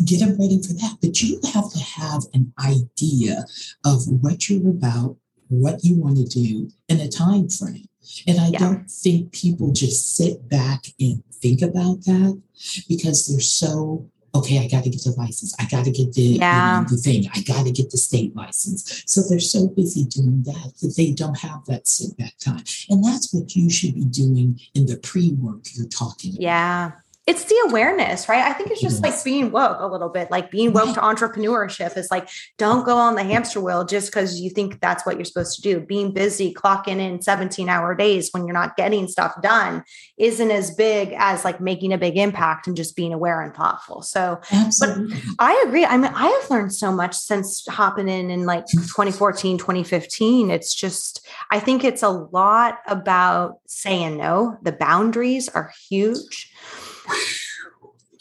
[0.06, 0.98] get them ready for that.
[1.02, 3.46] But you have to have an idea
[3.86, 5.16] of what you're about,
[5.48, 7.88] what you want to do, and a time frame.
[8.28, 8.60] And I yeah.
[8.60, 12.42] don't think people just sit back and think about that
[12.88, 15.56] because they're so okay, I got to get the license.
[15.60, 16.78] I got to get the, yeah.
[16.78, 17.28] you know, the thing.
[17.34, 19.04] I got to get the state license.
[19.08, 22.64] So they're so busy doing that that they don't have that sit back time.
[22.90, 26.42] And that's what you should be doing in the pre work you're talking about.
[26.42, 26.92] Yeah
[27.30, 28.44] it's the awareness, right?
[28.44, 29.24] I think it's just like mm-hmm.
[29.24, 33.14] being woke a little bit, like being woke to entrepreneurship is like, don't go on
[33.14, 35.80] the hamster wheel just because you think that's what you're supposed to do.
[35.80, 39.84] Being busy, clocking in 17 hour days when you're not getting stuff done
[40.18, 44.02] isn't as big as like making a big impact and just being aware and thoughtful.
[44.02, 45.16] So, Absolutely.
[45.16, 45.86] but I agree.
[45.86, 50.50] I mean, I have learned so much since hopping in in like 2014, 2015.
[50.50, 54.58] It's just, I think it's a lot about saying no.
[54.64, 56.52] The boundaries are huge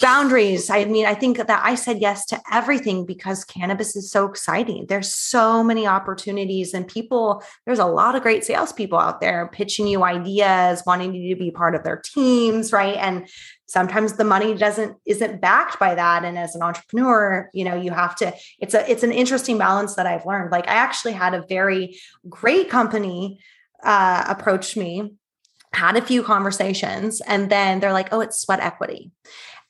[0.01, 0.70] boundaries.
[0.70, 4.87] I mean i think that i said yes to everything because cannabis is so exciting.
[4.87, 9.88] There's so many opportunities and people there's a lot of great salespeople out there pitching
[9.88, 12.96] you ideas wanting you to be part of their teams right?
[12.96, 13.29] And
[13.66, 16.24] sometimes the money doesn't isn't backed by that.
[16.24, 19.96] And as an entrepreneur you know you have to it's a it's an interesting balance
[19.96, 20.53] that i've learned.
[20.53, 21.98] Like i actually had a very
[22.29, 23.40] great company
[23.83, 25.18] uh, approach me
[25.73, 29.11] had a few conversations, and then they're like, oh, it's sweat equity.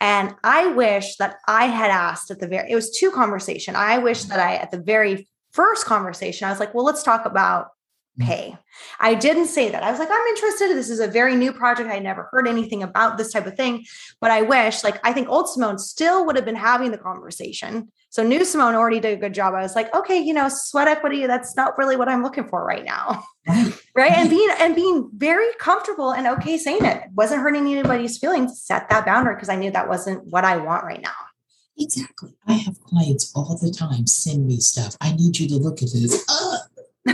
[0.00, 3.74] And I wish that I had asked at the very, it was two conversation.
[3.74, 7.26] I wish that I, at the very first conversation, I was like, well, let's talk
[7.26, 7.68] about.
[8.18, 8.56] Pay.
[9.00, 9.82] I didn't say that.
[9.82, 10.68] I was like, I'm interested.
[10.68, 11.88] This is a very new project.
[11.88, 13.86] I never heard anything about this type of thing.
[14.20, 17.90] But I wish, like, I think old Simone still would have been having the conversation.
[18.10, 19.54] So new Simone already did a good job.
[19.54, 22.64] I was like, okay, you know, sweat equity, that's not really what I'm looking for
[22.64, 23.22] right now.
[23.94, 24.12] right.
[24.12, 27.02] And being and being very comfortable and okay saying it.
[27.14, 30.84] Wasn't hurting anybody's feelings, set that boundary because I knew that wasn't what I want
[30.84, 31.10] right now.
[31.78, 32.34] Exactly.
[32.46, 34.96] I have clients all the time send me stuff.
[35.00, 36.24] I need you to look at this.
[36.28, 36.58] Uh,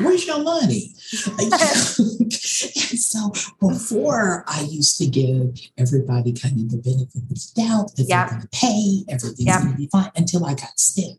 [0.02, 0.94] where's your money?
[1.38, 7.94] and so before I used to give everybody kind of the benefit of the doubt
[7.96, 8.28] that yep.
[8.28, 9.60] they're going to pay, everything's yep.
[9.60, 11.16] going to be fine until I got stiff.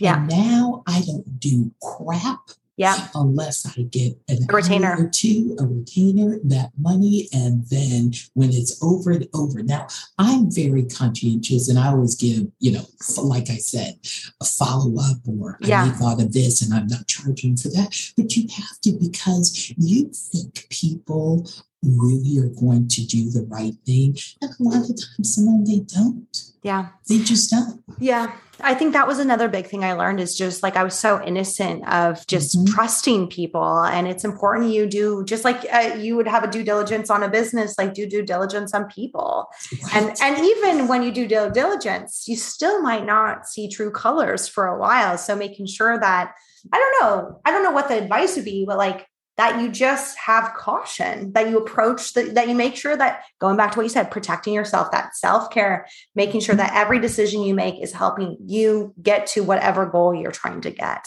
[0.00, 0.16] Yeah.
[0.16, 3.08] And now I don't do crap yeah.
[3.14, 8.50] Unless I get an a retainer or two, a retainer, that money, and then when
[8.50, 9.62] it's over and over.
[9.64, 12.84] Now I'm very conscientious, and I always give, you know,
[13.18, 13.98] like I said,
[14.40, 15.84] a follow up or yeah.
[15.84, 17.94] I thought of this, and I'm not charging for that.
[18.16, 21.50] But you have to because you think people
[21.82, 24.16] really are going to do the right thing.
[24.42, 26.42] And a lot of times, some they don't.
[26.62, 26.88] Yeah.
[27.08, 27.82] They just don't.
[27.98, 28.32] Yeah.
[28.60, 31.22] I think that was another big thing I learned is just like I was so
[31.22, 32.74] innocent of just mm-hmm.
[32.74, 33.84] trusting people.
[33.84, 37.22] And it's important you do just like uh, you would have a due diligence on
[37.22, 39.46] a business, like do due diligence on people.
[39.84, 39.96] Right.
[39.96, 44.48] And and even when you do due diligence, you still might not see true colors
[44.48, 45.16] for a while.
[45.16, 46.34] So making sure that
[46.72, 49.06] I don't know, I don't know what the advice would be, but like
[49.38, 53.56] that you just have caution, that you approach the, that you make sure that going
[53.56, 57.42] back to what you said, protecting yourself, that self care, making sure that every decision
[57.42, 61.06] you make is helping you get to whatever goal you're trying to get.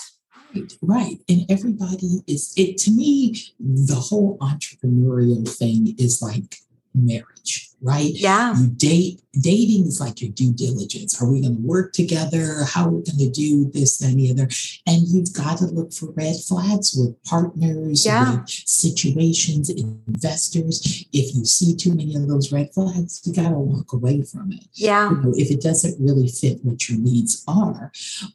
[0.56, 1.18] Right, right.
[1.28, 6.56] And everybody is it to me, the whole entrepreneurial thing is like
[6.94, 8.12] marriage, right?
[8.14, 8.56] Yeah.
[8.58, 11.22] You date, dating is like your due diligence.
[11.22, 12.66] Are we going to work together?
[12.68, 14.50] How are we going to do this, and the other?
[14.86, 18.42] And you've got to look for red flags with partners, yeah.
[18.42, 21.06] with situations, investors.
[21.14, 24.52] If you see too many of those red flags, you got to walk away from
[24.52, 24.66] it.
[24.74, 25.10] Yeah.
[25.12, 27.92] You know, if it doesn't really fit what your needs are.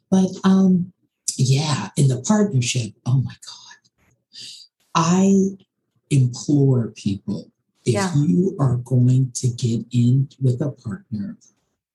[0.09, 0.93] But um,
[1.37, 3.53] yeah, in the partnership, oh my God.
[4.99, 5.57] I
[6.09, 7.51] implore people
[7.87, 8.13] if yeah.
[8.15, 11.37] you are going to get in with a partner,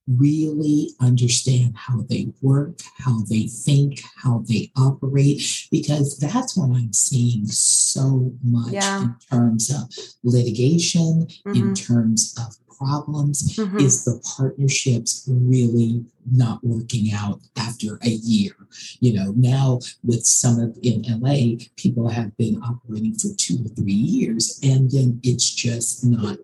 [0.09, 6.93] really understand how they work, how they think, how they operate, because that's what I'm
[6.93, 9.03] seeing so much yeah.
[9.05, 9.93] in terms of
[10.25, 11.55] litigation, mm-hmm.
[11.55, 13.79] in terms of problems mm-hmm.
[13.79, 18.53] is the partnerships really not working out after a year.
[19.01, 23.69] You know, now with some of in LA, people have been operating for two or
[23.69, 26.39] three years, and then it's just not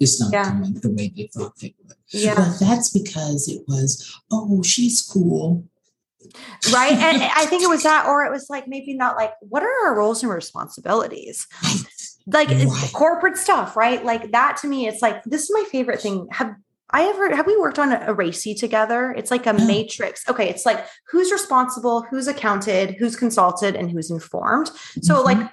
[0.00, 0.58] it's not Yeah.
[0.58, 1.96] going the way they thought they would.
[2.08, 2.34] Yeah.
[2.34, 5.64] But that's because it was, oh, she's cool.
[6.72, 9.62] right and i think it was that or it was like maybe not like what
[9.62, 11.46] are our roles and responsibilities
[12.26, 12.90] like Right.
[12.92, 16.54] corporate stuff right like that to me it's like this is my favorite thing have
[16.90, 19.12] I ever have we worked on a RACI together?
[19.16, 19.66] It's like a No.
[19.66, 20.22] matrix.
[20.28, 24.70] Okay, it's like who's responsible, who's accounted, who's consulted, and who's informed.
[25.02, 25.24] So, Mhm.
[25.24, 25.50] like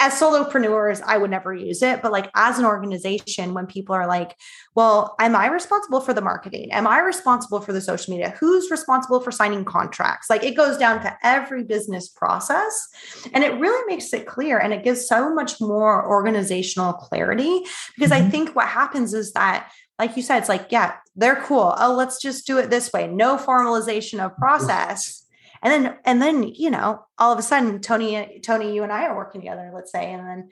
[0.00, 4.06] as solopreneurs, I would never use it, but like as an organization, when people are
[4.06, 4.36] like,
[4.74, 6.70] "Well, am I responsible for the marketing?
[6.72, 8.34] Am I responsible for the social media?
[8.38, 12.88] Who's responsible for signing contracts?" Like it goes down to every business process,
[13.32, 18.12] and it really makes it clear, and it gives so much more organizational clarity because
[18.12, 18.30] I Mhm.
[18.30, 21.74] think what happens is that like you said, it's like, yeah, they're cool.
[21.76, 23.08] Oh, let's just do it this way.
[23.08, 25.24] No formalization of process.
[25.62, 29.06] And then, and then, you know, all of a sudden, Toni, Toni, you and I
[29.06, 30.50] are working together, let's say, and then,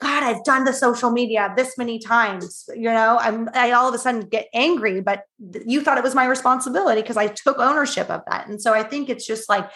[0.00, 2.68] God, I've done the social media this many times.
[2.74, 5.24] You know, I'm, I all of a sudden get angry, but
[5.66, 8.46] you thought it was my responsibility because I took ownership of that.
[8.46, 9.68] And so I think it's just like,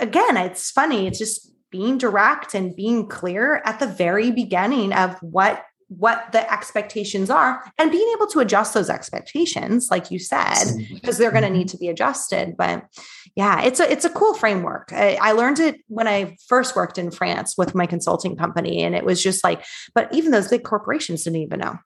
[0.00, 1.06] again, it's funny.
[1.06, 5.64] It's just being direct and being clear at the very beginning of what
[5.98, 10.64] what the expectations are and being able to adjust those expectations like you said
[10.94, 11.72] because they're going to need mm-hmm.
[11.72, 12.56] to be adjusted.
[12.56, 12.84] But
[13.36, 14.92] yeah it's a it's a cool framework.
[14.92, 18.94] I, I learned it when i first worked in france with my consulting company and
[18.94, 19.64] it was just like
[19.94, 21.76] but even those big corporations didn't even know.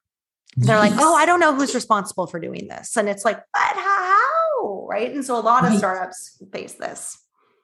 [0.55, 2.95] They're like oh i don't know who's responsible for doing this.
[2.97, 4.87] And it's like but how?
[4.89, 5.11] Right?
[5.13, 5.79] And so a lot of Right.
[5.79, 7.17] startups face this.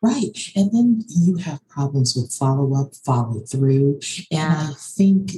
[0.03, 0.37] Right.
[0.57, 4.01] And then you have problems with follow up, follow through.
[4.31, 5.31] And I think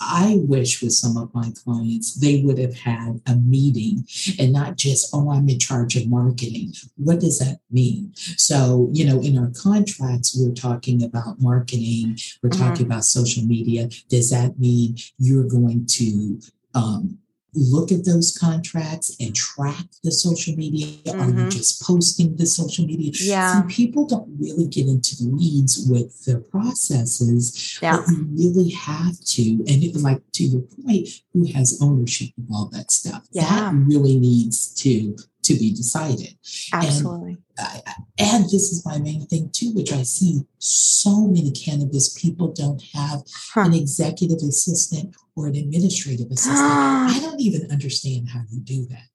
[0.00, 4.06] I wish with some of my clients, they would have had a meeting
[4.38, 6.74] and not just, oh, I'm in charge of marketing.
[6.96, 8.12] What does that mean?
[8.36, 12.58] So, you know, in our contracts, we're talking about marketing, we're Mhm.
[12.58, 13.88] talking about social media.
[14.08, 16.40] Does that mean you're going to,
[16.74, 17.18] um,
[17.54, 20.86] Look at those contracts and track the social media.
[21.12, 21.50] Are you Mhm.
[21.52, 23.12] just posting the social media?
[23.14, 23.68] Yeah.
[23.68, 28.70] See, people don't really get into the weeds with their processes, yeah but you really
[28.70, 29.42] have to.
[29.68, 33.22] And it, like to your point, who has ownership of all that stuff?
[33.32, 33.48] Yeah.
[33.70, 36.36] That really needs to to be decided.
[36.72, 41.50] absolutely I, I- and this is my main thing too, which I see so many
[41.50, 43.22] cannabis people don't have
[43.54, 43.62] Huh.
[43.62, 46.58] an executive assistant or an administrative assistant.
[47.14, 49.06] I don't even understand how you do that.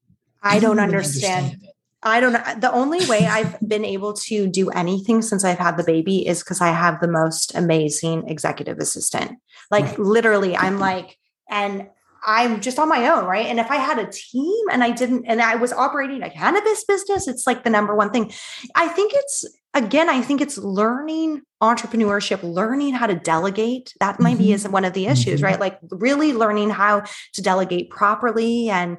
[0.44, 1.74] i don't even understand it.
[2.04, 2.44] I don't know.
[2.60, 6.44] The only way I've been able to do anything since I've had the baby is
[6.44, 9.32] because I have the most amazing executive assistant.
[9.72, 10.00] Like Right.
[10.00, 11.18] literally, I'm like,
[11.50, 11.88] and
[12.26, 13.46] I'm just on my own, right?
[13.46, 16.84] And if I had a team and I didn't, and I was operating a cannabis
[16.86, 18.32] business, it's like the number one thing.
[18.76, 23.94] I think it's, again, I think it's learning entrepreneurship, learning how to delegate.
[24.00, 24.54] That might be Mhm.
[24.54, 25.44] is one of the issues, Mhm.
[25.46, 25.60] right?
[25.60, 27.04] Like really learning how
[27.34, 28.98] to delegate properly and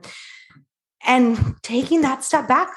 [1.06, 2.68] and taking that step back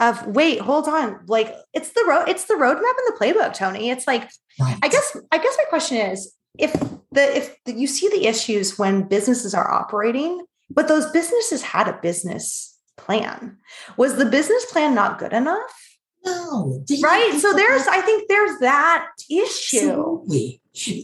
[0.00, 3.90] of wait hold on like it's the road it's the roadmap and the playbook toni
[3.90, 4.76] it's like Right.
[4.82, 6.72] i guess i guess my question is if
[7.12, 11.88] the if the, you see the issues when businesses are operating but those businesses had
[11.88, 13.56] a business plan
[13.96, 19.08] was the business plan not good enough No, right so there's i think there's that
[19.30, 20.60] issue Absolutely.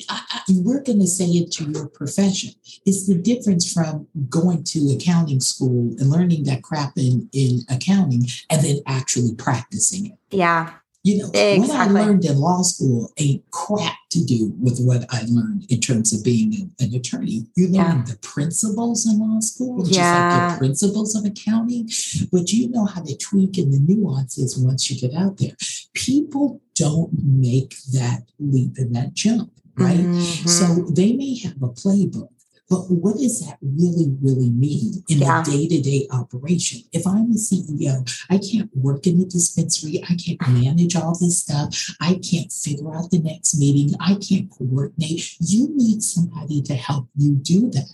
[0.08, 2.52] I, I, we're going to say it to your profession.
[2.86, 8.22] It's the difference from going to accounting school and learning that crap in, in accounting
[8.48, 10.18] and then actually practicing it.
[10.30, 10.72] yeah
[11.04, 15.22] You know, what I learned in law school ain't crap to do with what I
[15.28, 17.46] learned in terms of being an, attorney.
[17.54, 20.52] You learn the principles in law school, just like Yeah.
[20.52, 21.88] the principles of accounting,
[22.32, 25.56] but you know how to tweak in the nuances once you get out there.
[25.94, 29.98] People don't make that leap and that jump, right?
[30.00, 30.48] Mhm.
[30.48, 32.30] So they may have a playbook,
[32.68, 35.40] but what does that really, really mean in Yeah.
[35.40, 36.82] a day-to-day operation?
[36.92, 40.60] If I'm the CEO, I can't work in the dispensary, I can't mm-hmm.
[40.60, 45.36] manage all this stuff, I can't figure out the next meeting, I can't coordinate.
[45.40, 47.88] You need somebody to help you do that.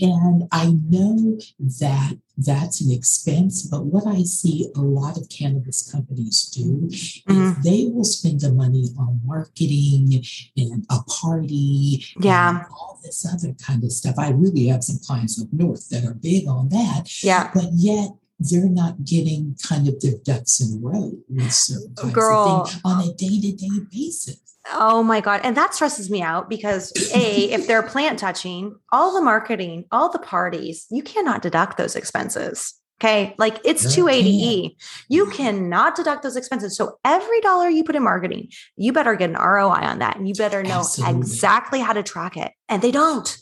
[0.00, 5.82] And I know that that's an expense, but what I see a lot of cannabis
[5.90, 7.62] companies do is Mhm.
[7.64, 10.22] they will spend the money on marketing
[10.56, 12.64] and a party Yeah.
[12.70, 14.14] all this other kind of stuff.
[14.18, 18.10] I really have some clients up north that are big on that, yeah but yet
[18.38, 22.62] they're not getting kind of their ducks in a row with certain Girl.
[22.62, 24.40] of things on a day-to-day basis.
[24.72, 25.40] Oh my God.
[25.44, 30.10] And that stresses me out because A, if they're plant touching, all the marketing, all
[30.10, 32.74] the parties, you cannot deduct those expenses.
[33.00, 33.34] Okay.
[33.38, 34.76] Like it's No, 280E.
[35.08, 36.76] You cannot deduct those expenses.
[36.76, 40.28] So every dollar you put in marketing, you better get an ROI on that and
[40.28, 41.18] you better know Absolutely.
[41.18, 42.52] exactly how to track it.
[42.68, 43.38] And they don't.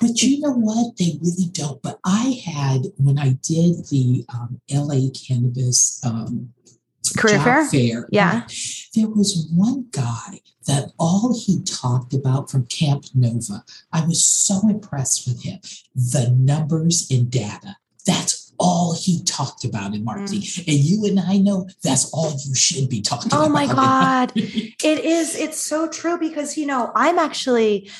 [0.00, 0.96] But you know what?
[0.96, 1.80] They really don't.
[1.82, 6.52] But I had, when I did the um, LA Cannabis um,
[7.16, 8.46] career fair, fair yeah,
[8.94, 13.64] there was one guy that all he talked about from Camp Nova.
[13.92, 15.60] I was so impressed with him.
[15.94, 17.76] The numbers and data.
[18.06, 20.40] That's all he talked about in marketing.
[20.40, 20.68] Mm.
[20.68, 23.48] And you and I know that's all you should be talking oh about.
[23.48, 24.32] Oh my God.
[24.36, 25.36] it is.
[25.36, 27.90] It's so true because, you know, I'm actually,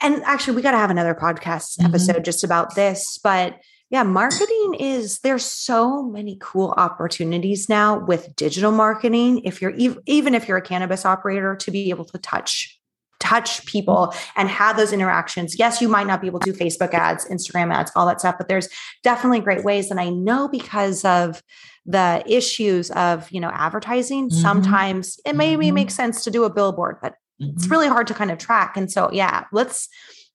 [0.00, 1.86] and actually, we got to have another podcast mm-hmm.
[1.86, 3.18] episode just about this.
[3.22, 3.60] But
[3.90, 9.42] yeah, marketing is there's so many cool opportunities now with digital marketing.
[9.44, 9.74] If you're
[10.06, 12.78] even if you're a cannabis operator, to be able to touch
[13.20, 15.58] touch people and have those interactions.
[15.58, 18.36] Yes, you might not be able to do Facebook ads, Instagram ads, all that stuff,
[18.38, 18.68] but there's
[19.02, 19.90] definitely great ways.
[19.90, 21.42] And I know because of
[21.84, 24.40] the issues of, you know, advertising, mm-hmm.
[24.40, 25.74] sometimes it maybe mm-hmm.
[25.74, 27.56] makes sense to do a billboard, but mm-hmm.
[27.56, 28.76] it's really hard to kind of track.
[28.76, 29.88] And so, yeah, let's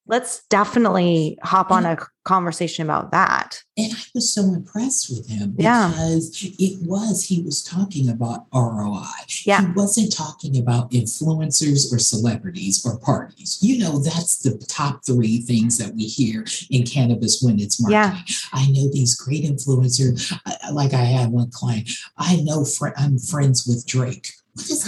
[0.06, 3.62] let's definitely hop on a conversation about that.
[3.78, 6.52] And I was so impressed with him because yeah.
[6.60, 9.04] it was, he was talking about ROI.
[9.46, 9.62] Yeah.
[9.62, 13.60] He wasn't talking about influencers or celebrities or parties.
[13.62, 18.26] You know, that's the top three things that we hear in cannabis when it's marketing.
[18.28, 18.36] Yeah.
[18.52, 20.38] I know these great influencers.
[20.74, 24.30] Like I had one client, I know fr- I'm friends with Drake.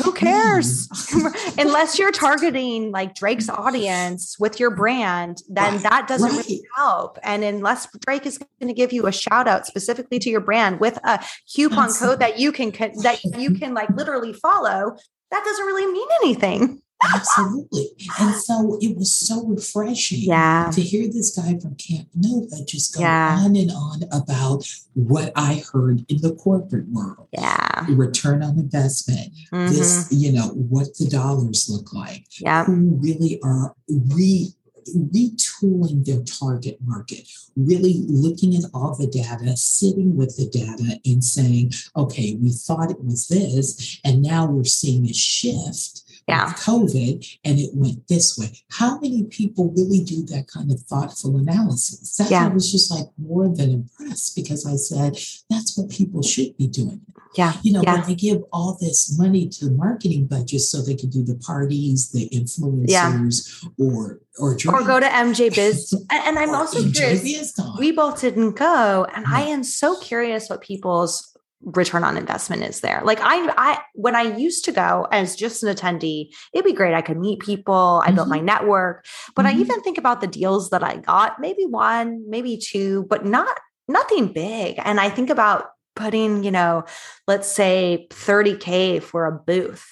[0.03, 0.87] Who cares?
[1.57, 5.83] Unless you're targeting like Drake's audience with your brand, then right.
[5.83, 6.45] that doesn't right.
[6.45, 7.17] really help.
[7.23, 10.79] And unless Drake is going to give you a shout out specifically to your brand
[10.79, 14.95] with a coupon code that you can that you can like literally follow,
[15.31, 16.81] that doesn't really mean anything.
[17.13, 17.89] Absolutely.
[18.19, 20.69] And so it was so refreshing yeah.
[20.73, 23.37] to hear this guy from Camp Nova just go yeah.
[23.39, 27.27] on and on about what I heard in the corporate world.
[27.31, 27.85] Yeah.
[27.89, 29.31] Return on investment.
[29.51, 29.67] Mm-hmm.
[29.67, 32.25] This, you know, what the dollars look like.
[32.39, 32.65] Yeah.
[32.65, 34.53] Who really are re
[34.93, 41.23] retooling their target market, really looking at all the data, sitting with the data and
[41.23, 46.53] saying, okay, we thought it was this, and now we're seeing a shift yeah.
[46.53, 48.51] COVID and it went this way.
[48.71, 52.17] How many people really do that kind of thoughtful analysis?
[52.17, 52.45] That yeah.
[52.45, 55.17] I was just like more than impressed because I said
[55.49, 57.01] that's what people should be doing.
[57.35, 57.53] Yeah.
[57.61, 57.95] You know, yeah.
[57.95, 62.11] when they give all this money to marketing budgets so they can do the parties,
[62.11, 63.69] the influencers, yeah.
[63.77, 65.93] or or, or go to MJ Biz.
[66.11, 67.59] and, I'm also MJ curious.
[67.77, 72.81] We both didn't go, and I am so curious what people's return on investment is
[72.81, 73.01] there.
[73.03, 76.93] Like I I when I used to go as just an attendee, it'd be great.
[76.93, 78.15] I could meet people, I mm-hmm.
[78.15, 78.45] built my mm-hmm.
[78.45, 79.05] network.
[79.35, 79.57] But mm-hmm.
[79.57, 83.57] I even think about the deals that I got, maybe one, maybe two, but not
[83.87, 84.79] nothing big.
[84.83, 86.83] And I think about putting, you know,
[87.27, 89.85] let's say 30K for a booth.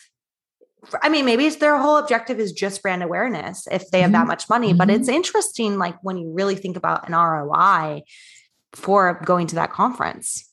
[1.01, 4.20] I mean, maybe it's their whole objective is just brand awareness if they have mm-hmm.
[4.20, 4.70] that much money.
[4.70, 4.78] Mm-hmm.
[4.78, 8.03] But it's interesting, like when you really think about an ROI
[8.74, 10.49] for going to that conference.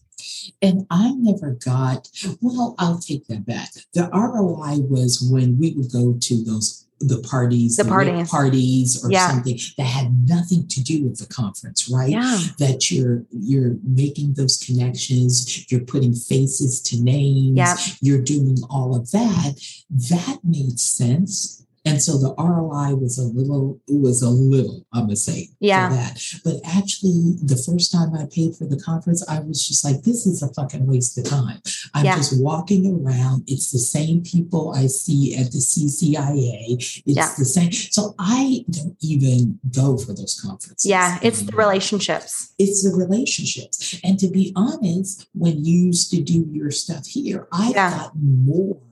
[0.62, 2.08] And I never got,
[2.40, 3.70] well, I'll take that back.
[3.94, 9.04] The ROI was when we would go to those the parties, the, the parties, parties
[9.04, 9.30] or yeah.
[9.30, 12.10] something that had nothing to do with the conference, right?
[12.10, 12.38] Yeah.
[12.58, 17.76] That you're you're making those connections, you're putting faces to names, yeah.
[18.02, 19.54] you're doing all of that.
[19.88, 25.04] That made sense and so the ROI was a little, it was a little, I'm
[25.04, 25.88] gonna say, yeah.
[25.88, 26.22] that.
[26.44, 30.26] But actually, the first time I paid for the conference, I was just like, this
[30.26, 31.62] is a fucking waste of time.
[31.94, 32.16] I'm yeah.
[32.16, 33.44] just walking around.
[33.46, 36.74] It's the same people I see at the CCIA.
[36.76, 37.32] It's yeah.
[37.38, 37.72] the same.
[37.72, 40.88] So I don't even go for those conferences.
[40.88, 41.50] Yeah, it's anymore.
[41.50, 42.54] the relationships.
[42.58, 43.98] It's the relationships.
[44.04, 47.90] And to be honest, when you used to do your stuff here, I yeah.
[47.90, 48.82] got more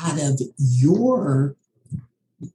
[0.00, 1.56] out of your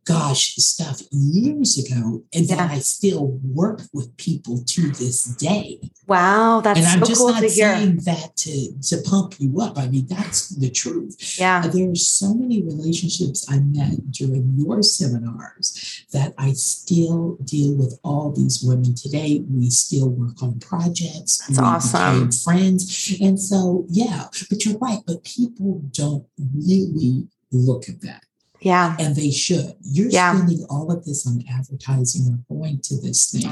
[0.05, 2.55] gosh, stuff years ago, and yeah.
[2.55, 5.79] that I still work with people to this day.
[6.07, 9.77] Wow, that's and I'm so just cool not saying that to to pump you up.
[9.77, 11.38] I mean, that's the truth.
[11.39, 17.75] Yeah, uh, there's so many relationships I met during your seminars that I still deal
[17.75, 19.43] with all these women today.
[19.49, 21.39] We still work on projects.
[21.47, 22.31] That's we awesome.
[22.31, 24.99] Friends, and so yeah, but you're right.
[25.05, 26.25] But people don't
[26.55, 28.23] really look at that.
[28.64, 28.95] Yeah.
[28.97, 29.76] And they should.
[29.82, 30.34] You're yeah.
[30.34, 33.49] spending all of this on advertising or going to this thing.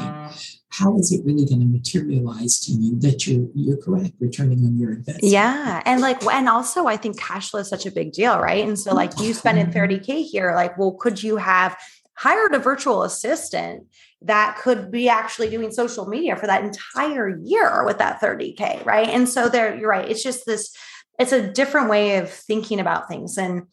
[0.70, 4.78] How is it really going to materialize to you that you're you're correct returning on
[4.78, 5.32] your investment?
[5.32, 5.82] Yeah.
[5.86, 8.66] And like and also I think cash flow is such a big deal, right?
[8.66, 10.22] And so like you spending 30K mm-hmm.
[10.22, 11.78] here, like, well, could you have
[12.16, 13.88] hired a virtual assistant
[14.22, 19.07] that could be actually doing social media for that entire year with that 30K, right?
[19.07, 20.07] And so there, you're right.
[20.07, 20.76] It's just this,
[21.20, 23.38] it's a different way of thinking about things.
[23.38, 23.64] And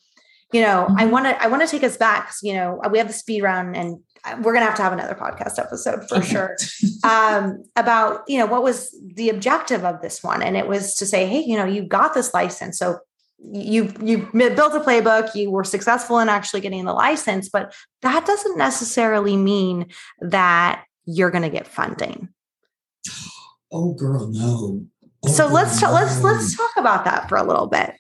[0.53, 0.99] you know, mm-hmm.
[0.99, 2.27] I want to I want to take us back.
[2.27, 3.99] Because, you know, we have the speed round, and
[4.43, 6.57] we're gonna have to have another podcast episode for sure
[7.05, 11.07] um, about you know what was the objective of this one, and it was to
[11.07, 12.99] say, hey, you know, you got this license, so
[13.41, 17.73] you you built a playbook you were successful in actually getting the license but
[18.03, 19.87] that doesn't necessarily mean
[20.21, 22.29] that you're going to get funding
[23.71, 24.85] oh girl no
[25.25, 25.93] oh, so let's no.
[25.93, 27.95] let's let's talk about that for a little bit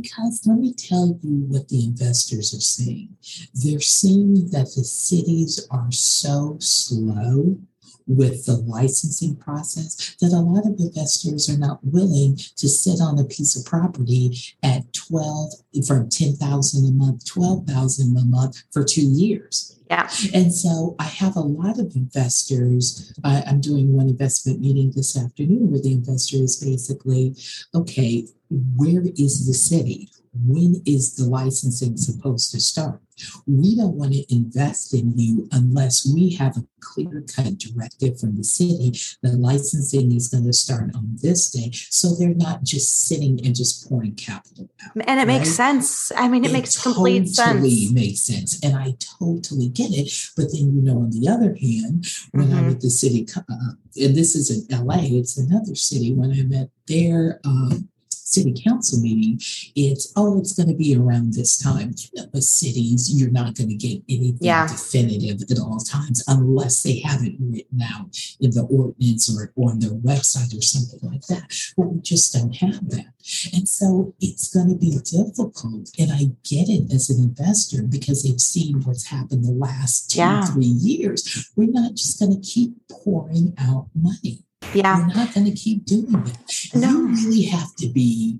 [0.00, 3.08] because let me tell you what the investors are saying.
[3.54, 7.58] They're saying that the cities are so slow
[8.06, 13.18] with the licensing process that a lot of investors are not willing to sit on
[13.18, 15.52] a piece of property at 12
[15.86, 19.76] from 10,000 a month, 12,000 a month for 2 years.
[19.88, 20.08] Yeah.
[20.34, 23.12] And so I have a lot of investors.
[23.22, 27.36] I, I'm doing one investment meeting this afternoon where the investor is basically,
[27.74, 30.10] okay, where is the city?
[30.32, 33.00] When is the licensing supposed to start?
[33.46, 38.36] We don't want to invest in you unless we have a clear cut directive from
[38.36, 41.70] the city that licensing is going to start on this day.
[41.72, 44.92] So they're not just sitting and just pouring capital out.
[44.94, 45.38] And it right?
[45.38, 46.12] makes sense.
[46.16, 47.52] I mean, it, it makes complete sense.
[47.52, 48.62] Totally makes sense.
[48.62, 50.12] And I totally get it.
[50.36, 52.56] But then, you know, on the other hand, when mm-hmm.
[52.56, 56.52] I'm at the city, uh, and this is in LA, it's another city, when I'm
[56.52, 57.88] at their, um,
[58.26, 59.38] city council meeting,
[59.74, 61.94] it's, oh, it's going to be around this time.
[62.12, 64.66] You know, cities, you're not going to get anything yeah.
[64.66, 69.70] definitive at all times unless they have it written out in the ordinance or, or
[69.70, 71.54] on their website or something like that.
[71.76, 73.12] But we just don't have that.
[73.54, 75.90] And so it's going to be difficult.
[75.98, 80.18] And I get it as an investor because they've seen what's happened the last two,
[80.18, 80.44] yeah.
[80.46, 81.50] three years.
[81.56, 84.45] We're not just going to keep pouring out money.
[84.76, 84.98] Yeah.
[84.98, 86.70] We're not going to keep doing that.
[86.74, 86.90] No.
[86.90, 88.38] You really have to be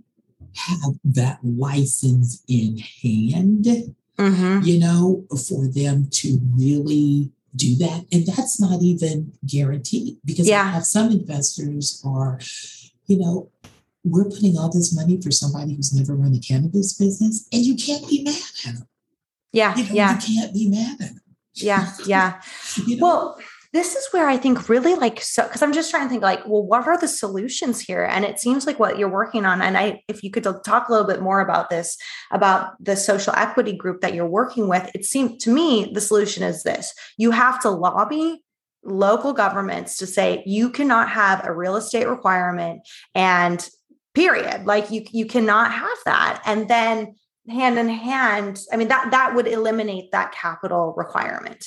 [0.57, 3.67] have that license in hand,
[4.19, 4.61] mm-hmm.
[4.63, 8.07] you know, for them to really do that.
[8.13, 10.63] And that's not even guaranteed because yeah.
[10.63, 12.39] I have some investors are,
[13.07, 13.51] you know,
[14.05, 17.75] we're putting all this money for somebody who's never run a cannabis business, and you
[17.75, 18.89] can't be mad at them.
[19.53, 20.15] Yeah, you know, yeah.
[20.15, 21.21] You can't be mad at them.
[21.55, 22.41] Yeah, yeah.
[22.87, 23.03] you know?
[23.03, 23.39] Well,
[23.73, 26.47] this is where I think really like so because I'm just trying to think like,
[26.47, 28.05] well, what are the solutions here?
[28.05, 29.63] And it seems like what you're working on.
[29.63, 31.97] And I, if you could talk a little bit more about this,
[32.31, 36.43] about the social equity group that you're working with, it seemed to me the solution
[36.43, 38.43] is this: you have to lobby
[38.85, 42.83] local governments to say you cannot have a real estate requirement
[43.15, 43.69] and
[44.15, 44.65] period.
[44.65, 46.43] Like you you cannot have that.
[46.47, 47.17] And then
[47.49, 51.65] hand in hand, I mean that that would eliminate that capital requirement.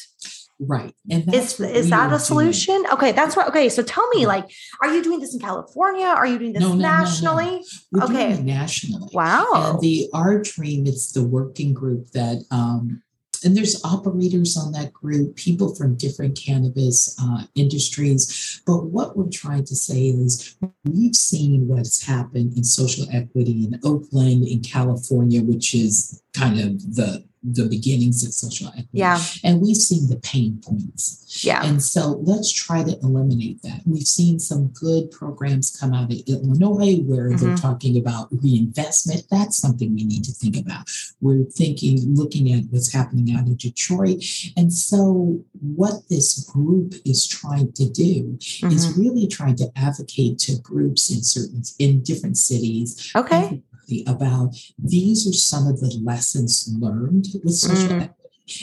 [0.60, 0.94] Right.
[1.10, 2.76] And is is that a solution?
[2.76, 2.92] Doing.
[2.94, 3.70] Okay, that's what okay.
[3.70, 4.46] So tell me, like,
[4.82, 6.06] are you doing this in California?
[6.06, 7.64] Are you doing this no, no, nationally?
[7.94, 8.42] No, okay.
[8.42, 9.10] nationally.
[9.14, 9.48] Wow.
[9.54, 13.02] And the our dream, it's the working group that um
[13.44, 18.62] and there's operators on that group, people from different cannabis uh, industries.
[18.66, 23.80] But what we're trying to say is we've seen what's happened in social equity in
[23.84, 28.90] Oakland, in California, which is kind of the the beginnings of social equity.
[28.92, 29.20] Yeah.
[29.44, 31.44] And we've seen the pain points.
[31.44, 31.64] Yeah.
[31.64, 33.82] And so let's try to eliminate that.
[33.86, 37.46] We've seen some good programs come out of Illinois where mm-hmm.
[37.46, 39.24] they're talking about reinvestment.
[39.32, 40.90] That's something we need to think about.
[41.22, 44.24] We're thinking, looking at what's happening out of Detroit.
[44.58, 48.68] And so what this group is trying to do mm-hmm.
[48.68, 53.12] is really trying to advocate to groups in certain in different cities.
[53.16, 53.62] Okay
[54.08, 58.14] about these are some of the lessons learned with social mm.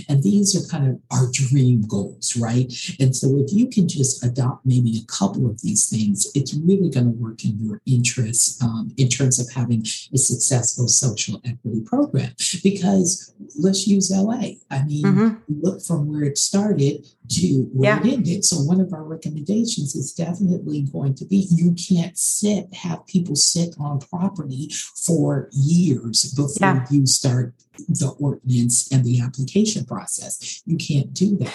[0.08, 2.72] And these are kind of our dream goals, right?
[2.98, 6.90] And so if you can just adopt maybe a couple of these things, it's really
[6.90, 11.82] going to work in your interest um, in terms of having a successful social equity
[11.84, 12.32] program.
[12.62, 14.56] Because let's use LA.
[14.70, 15.34] I mean, mm-hmm.
[15.48, 18.00] look from where it started to where yeah.
[18.00, 18.44] it ended.
[18.44, 23.36] So one of our recommendations is definitely going to be you can't sit, have people
[23.36, 26.86] sit on property for years before yeah.
[26.90, 27.54] you start
[27.88, 30.62] the ordinance and the application process.
[30.66, 31.54] You can't do that.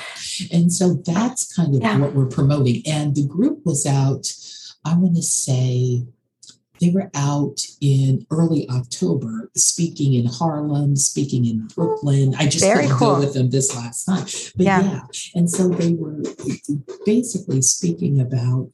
[0.52, 1.98] And so that's kind of yeah.
[1.98, 2.84] what we're promoting.
[2.86, 4.32] And the group was out,
[4.86, 6.06] I want to say,
[6.82, 12.34] they were out in early October speaking in Harlem, speaking in Brooklyn.
[12.38, 13.16] I just Very cool.
[13.16, 14.24] go with them this last time.
[14.56, 14.82] But yeah.
[14.82, 15.02] yeah.
[15.36, 16.22] And so they were
[17.06, 18.72] basically speaking about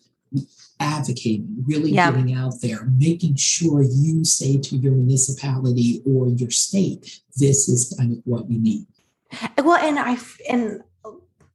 [0.80, 2.12] advocating, really yeah.
[2.12, 7.93] getting out there, making sure you say to your municipality or your state, this is
[7.97, 8.88] kind of what we need.
[9.58, 10.18] Well, and I
[10.49, 10.82] and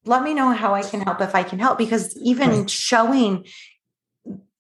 [0.05, 3.47] let me know how I can help if I can help because even showing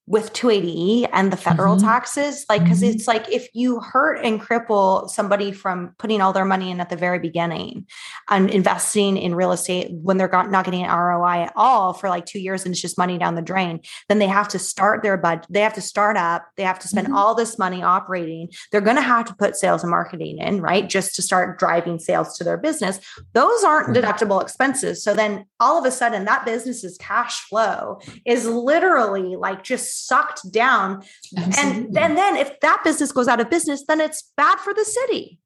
[0.06, 1.86] with 280E and the federal mm-hmm.
[1.86, 2.90] taxes like because mm-hmm.
[2.90, 6.90] it's like if you hurt and cripple somebody from putting all their money in at
[6.90, 7.86] the very beginning
[8.28, 12.26] and investing in real estate when they're not getting an ROI at all for like
[12.26, 13.78] 2 years and it's just money down the drain
[14.08, 16.88] then they have to start their budget they have to start up they have to
[16.88, 17.16] spend mm-hmm.
[17.16, 20.88] all this money operating they're going to have to put sales and marketing in right
[20.88, 22.98] just to start driving sales to their business
[23.34, 28.46] those aren't deductible expenses so then all of a sudden that business's cash flow is
[28.46, 31.02] literally like just sucked down.
[31.36, 31.86] Absolutely.
[31.86, 34.84] And, and then if that business goes out of business, then it's bad for the
[34.84, 35.38] city.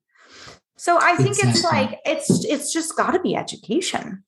[0.77, 1.51] So I think exactly.
[1.51, 4.23] it's like it's it's just got to be education.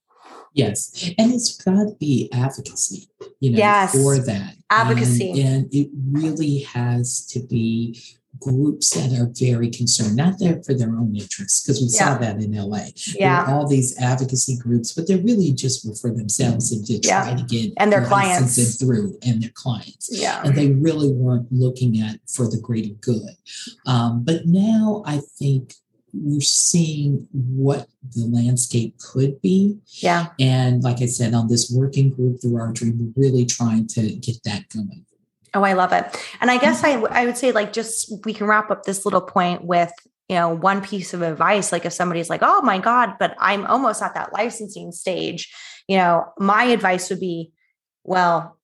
[0.55, 3.09] Yes, and it's got to be advocacy,
[3.39, 3.93] you know, yes.
[3.93, 8.01] for that advocacy, and, and it really has to be
[8.41, 12.15] groups that are very concerned, not there for their own interests, because we yeah.
[12.15, 12.87] saw that in LA.
[13.15, 13.47] Yeah.
[13.49, 17.37] all these advocacy groups, but they're really just for themselves and to try yeah.
[17.37, 20.09] to get and their clients through and their clients.
[20.11, 20.43] Yeah.
[20.45, 23.37] And they really weren't looking at for the greater good.
[23.87, 25.75] Um, but now I think
[26.13, 29.79] we're seeing what the landscape could be.
[29.87, 30.29] Yeah.
[30.39, 34.15] And like I said, on this working group through our dream, we're really trying to
[34.17, 35.05] get that going.
[35.55, 36.05] Oh, I love it.
[36.41, 36.65] And I mm-hmm.
[36.65, 39.93] guess I, I would say, like, just we can wrap up this little point with,
[40.29, 41.73] you know, one piece of advice.
[41.73, 45.53] Like, if somebody's like, oh my God, but I'm almost at that licensing stage,
[45.87, 47.53] you know, my advice would be,
[48.05, 48.59] well,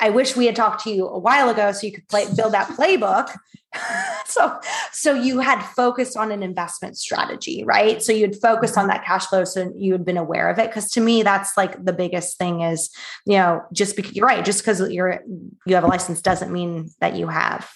[0.00, 2.54] I wish we had talked to you a while ago so you could play, build
[2.54, 3.34] that playbook.
[4.26, 4.58] so,
[4.92, 8.02] so you had focused on an investment strategy, right?
[8.02, 10.68] So you'd focused on that cash flow, so you had been aware of it.
[10.68, 12.90] Because to me, that's like the biggest thing is,
[13.26, 15.20] you know, just because you're right, just because you're
[15.66, 17.70] you have a license doesn't mean that you have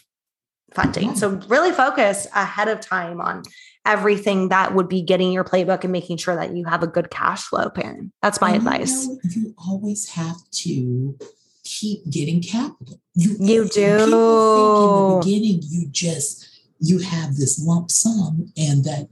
[0.72, 1.14] funding.
[1.16, 3.42] So really focus ahead of time on
[3.84, 7.10] everything that would be getting your playbook and making sure that you have a good
[7.10, 8.12] cash flow plan.
[8.22, 9.06] That's my advice.
[9.06, 11.18] You, know, you always have to
[11.80, 13.00] keep getting capital.
[13.14, 13.80] You, you do.
[13.82, 16.48] in the beginning, you just
[16.78, 19.08] you have this lump sum, and that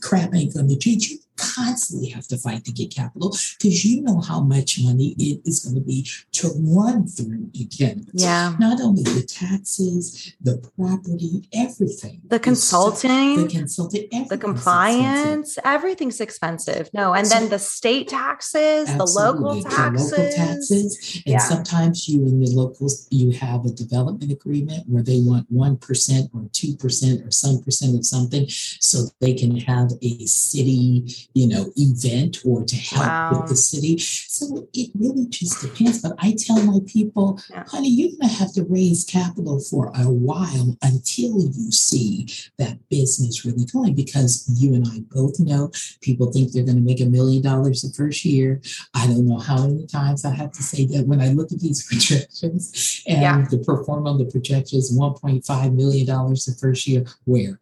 [0.00, 1.08] crap ain't going to change.
[1.08, 1.18] You
[1.54, 5.64] constantly have to fight to get capital because you know how much money it is
[5.64, 7.68] going to be to run through in
[8.12, 8.54] Yeah.
[8.58, 12.22] Not only the taxes, the property, everything.
[12.26, 16.90] The consulting, the, consulting, the compliance, everything's expensive.
[16.92, 20.10] No, and so, then the state taxes, the local taxes.
[20.10, 21.22] The local taxes.
[21.26, 21.38] And yeah.
[21.38, 26.40] sometimes you in the locals, you have a development agreement where they want 1% or
[26.40, 31.04] 2% or some percent of something so they can have a city
[31.34, 33.30] you know, event or to help wow.
[33.32, 33.98] with the city.
[33.98, 36.02] So it really just depends.
[36.02, 37.64] But I tell my people, yeah.
[37.66, 42.28] honey, you're going to have to raise capital for a while until you see
[42.58, 45.70] that business really going because you and I both know
[46.00, 48.60] people think they're going to make a million dollars the first year.
[48.94, 51.60] I don't know how many times I have to say that when I look at
[51.60, 53.44] these projections and yeah.
[53.50, 57.60] the perform on the projections, $1.5 million the first year, where?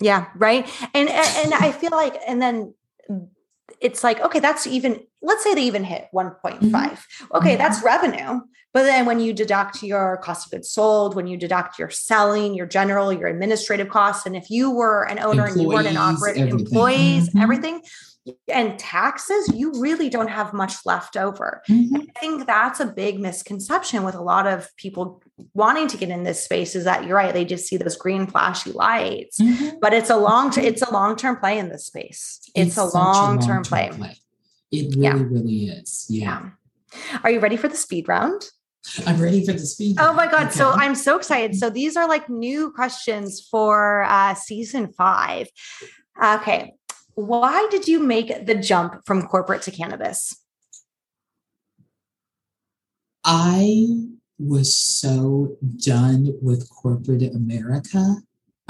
[0.00, 0.66] Yeah, right.
[0.94, 2.74] And and I feel like and then
[3.80, 6.60] it's like, okay, that's even, let's say they even hit 1.5.
[6.60, 7.36] Mm-hmm.
[7.36, 7.86] Okay, that's mm-hmm.
[7.86, 8.40] revenue.
[8.72, 12.54] But then when you deduct your cost of goods sold, when you deduct your selling,
[12.54, 15.86] your general, your administrative costs, and if you were an owner employees, and you weren't
[15.88, 17.38] an operator, employees, mm-hmm.
[17.38, 17.82] everything,
[18.48, 21.62] and taxes, you really don't have much left over.
[21.68, 21.96] Mm-hmm.
[21.96, 25.22] I think that's a big misconception with a lot of people
[25.54, 28.26] wanting to get in this space is that you're right, they just see those green
[28.26, 29.38] flashy lights.
[29.38, 29.78] Mm-hmm.
[29.80, 32.40] But it's a long it's a long-term play in this space.
[32.54, 33.90] It's, it's a long-term, play.
[33.92, 34.16] play.
[34.70, 35.12] It really, yeah.
[35.14, 36.06] really is.
[36.08, 36.50] Yeah.
[36.92, 37.18] yeah.
[37.24, 38.42] Are you ready for the speed round?
[39.06, 39.96] I'm ready for the speed.
[39.98, 40.48] Oh my God.
[40.48, 40.52] Okay.
[40.52, 41.56] So I'm so excited.
[41.56, 45.48] So these are like new questions for uh, season five.
[46.22, 46.74] Okay
[47.26, 50.36] why did you make the jump from corporate to cannabis?
[53.24, 53.86] I
[54.38, 58.16] was so done with corporate America.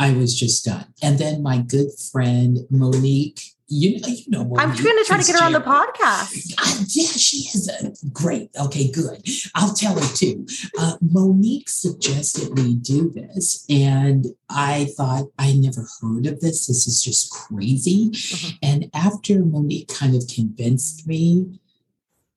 [0.01, 0.87] I was just done.
[1.03, 3.43] And then my good friend Monique
[3.73, 4.45] you know, you know.
[4.45, 6.55] Monique I'm going to try to get her on the podcast.
[6.59, 8.51] Uh, yeah, she is a, great.
[8.61, 9.23] Okay, good.
[9.55, 10.45] I'll tell her too.
[10.77, 16.67] Uh, Monique suggested we do this, and I thought I never heard of this.
[16.67, 18.11] This is just crazy.
[18.11, 18.57] Mm-hmm.
[18.61, 21.61] And after Monique kind of convinced me,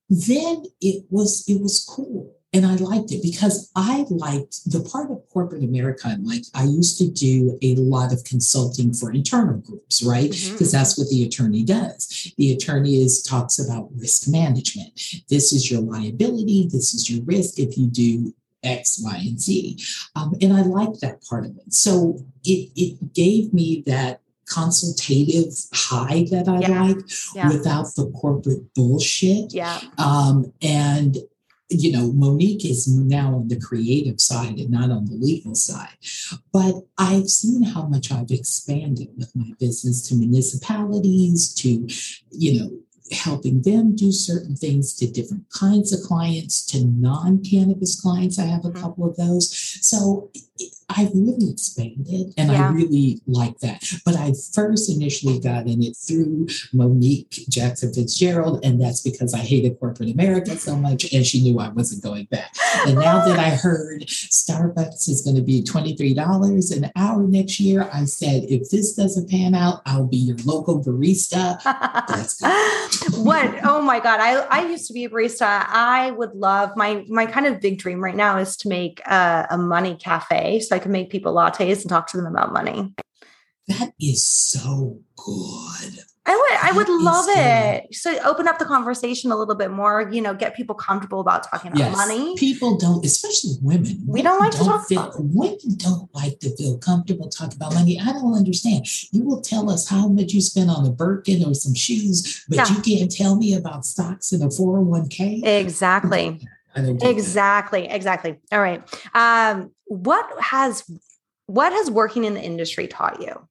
[0.07, 5.09] then it was it was cool and I liked it because I liked the part
[5.09, 6.49] of corporate America I liked.
[6.53, 10.29] I used to do a lot of consulting for internal groups, right?
[10.29, 10.77] Because mm-hmm.
[10.77, 12.31] that's what the attorney does.
[12.37, 14.99] The attorney is talks about risk management.
[15.29, 16.69] This is your liability.
[16.71, 18.33] This is your risk if you do
[18.63, 19.79] X, Y, and Z.
[20.15, 21.73] Um, and I liked that part of it.
[21.73, 26.83] So it it gave me that consultative high that I yeah.
[26.83, 26.97] like
[27.33, 27.47] yeah.
[27.47, 29.53] without the corporate bullshit.
[29.53, 29.79] Yeah.
[29.97, 31.17] Um, and
[31.81, 35.97] you know, Monique is now on the creative side and not on the legal side.
[36.51, 41.87] But I've seen how much I've expanded with my business to municipalities, to,
[42.31, 42.71] you know,
[43.11, 48.39] helping them do certain things to different kinds of clients, to non cannabis clients.
[48.39, 48.81] I have a mm-hmm.
[48.81, 49.51] couple of those.
[49.81, 50.31] So
[50.95, 52.67] I've really expanded and yeah.
[52.67, 53.83] I really like that.
[54.05, 59.39] But I first initially got in it through Monique Jackson Fitzgerald, and that's because I
[59.39, 62.53] hated corporate America so much and she knew I wasn't going back.
[62.85, 67.89] And now that I heard Starbucks is going to be $23 an hour next year,
[67.93, 71.59] I said, if this doesn't pan out, I'll be your local barista.
[73.23, 73.59] what?
[73.63, 74.19] Oh my God.
[74.19, 75.65] I, I used to be a barista.
[75.67, 79.47] I would love my my kind of big dream right now is to make a,
[79.51, 80.59] a money cafe.
[80.59, 82.93] So I can make people lattes and talk to them about money.
[83.67, 85.99] That is so good.
[86.25, 87.93] I would I would love it.
[87.93, 91.49] So open up the conversation a little bit more, you know, get people comfortable about
[91.49, 91.97] talking about yes.
[91.97, 92.35] money.
[92.37, 94.05] People don't, especially women.
[94.07, 97.57] We don't like don't to talk feel, about women don't like to feel comfortable talking
[97.57, 97.99] about money.
[97.99, 98.85] I don't understand.
[99.11, 102.57] You will tell us how much you spend on a Birkin or some shoes, but
[102.57, 102.69] yeah.
[102.69, 105.45] you can't tell me about stocks in a 401k.
[105.45, 106.47] Exactly.
[106.75, 107.87] Exactly.
[107.87, 108.37] Exactly.
[108.51, 108.81] All right.
[109.13, 110.83] Um, what has
[111.45, 113.47] what has working in the industry taught you?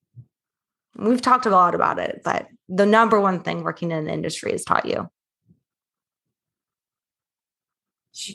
[0.96, 4.52] We've talked a lot about it, but the number one thing working in the industry
[4.52, 5.08] has taught you.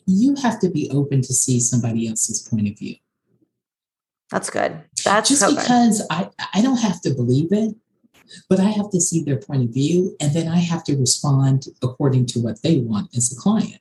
[0.05, 2.95] You have to be open to see somebody else's point of view.
[4.31, 4.83] That's good.
[5.05, 6.07] That's just so because good.
[6.09, 7.75] I, I don't have to believe it,
[8.49, 11.67] but I have to see their point of view and then I have to respond
[11.81, 13.79] according to what they want as a client.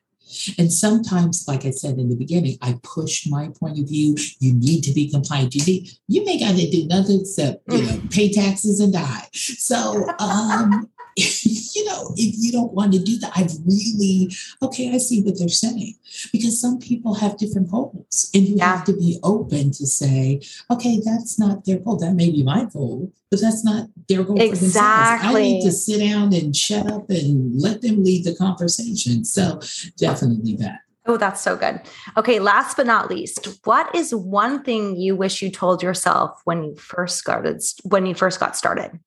[0.59, 4.17] And sometimes, like I said in the beginning, I push my point of view.
[4.41, 5.55] You need to be compliant.
[5.55, 9.29] You need, you may got to do nothing except, you know, pay taxes and die.
[9.33, 10.91] So um,
[11.75, 14.31] you know, if you don't want to do that, I've really,
[14.63, 15.95] okay, I see what they're saying.
[16.31, 18.77] Because some people have different goals, and you yeah.
[18.77, 21.97] have to be open to say, okay, that's not their goal.
[21.97, 25.29] That may be my goal, but that's not their goal exactly.
[25.29, 29.25] I need to sit down and shut up and let them lead the conversation.
[29.25, 29.61] So
[29.97, 30.81] definitely that.
[31.07, 31.81] Oh, that's so good.
[32.17, 36.65] Okay, last but not least, what is one thing you wish you told yourself when
[36.65, 38.99] you first started when you first got started?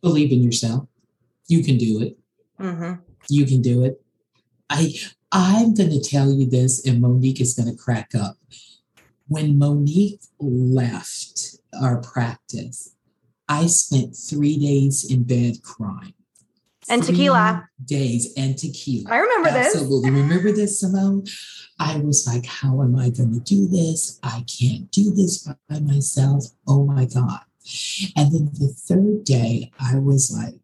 [0.00, 0.88] Believe in yourself.
[1.46, 2.18] You can do it.
[2.60, 3.00] Mm-hmm.
[3.28, 4.02] You can do it.
[4.70, 4.94] I
[5.30, 8.36] I'm going to tell you this, and Monique is going to crack up.
[9.26, 12.94] When Monique left our practice,
[13.48, 16.14] I spent three days in bed crying.
[16.88, 17.68] And three tequila.
[17.84, 19.10] Days and tequila.
[19.10, 19.60] I remember Absolutely.
[19.60, 19.76] this.
[19.76, 20.10] Absolutely.
[20.10, 21.24] Remember this, Simone?
[21.78, 24.18] I was like, how am I going to do this?
[24.22, 26.46] I can't do this by myself.
[26.66, 27.40] Oh my God.
[28.16, 30.54] And then the third day, I was like,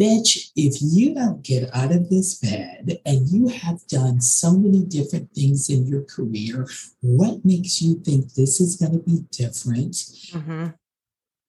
[0.00, 4.84] bitch, if you don't get out of this bed and you have done so many
[4.84, 6.68] different things in your career,
[7.00, 9.92] what makes you think this is going to be different?
[9.92, 10.66] Mm-hmm.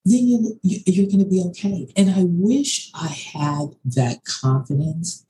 [0.08, 1.92] Then you, you're going to be okay.
[1.98, 5.26] And I wish I had that confidence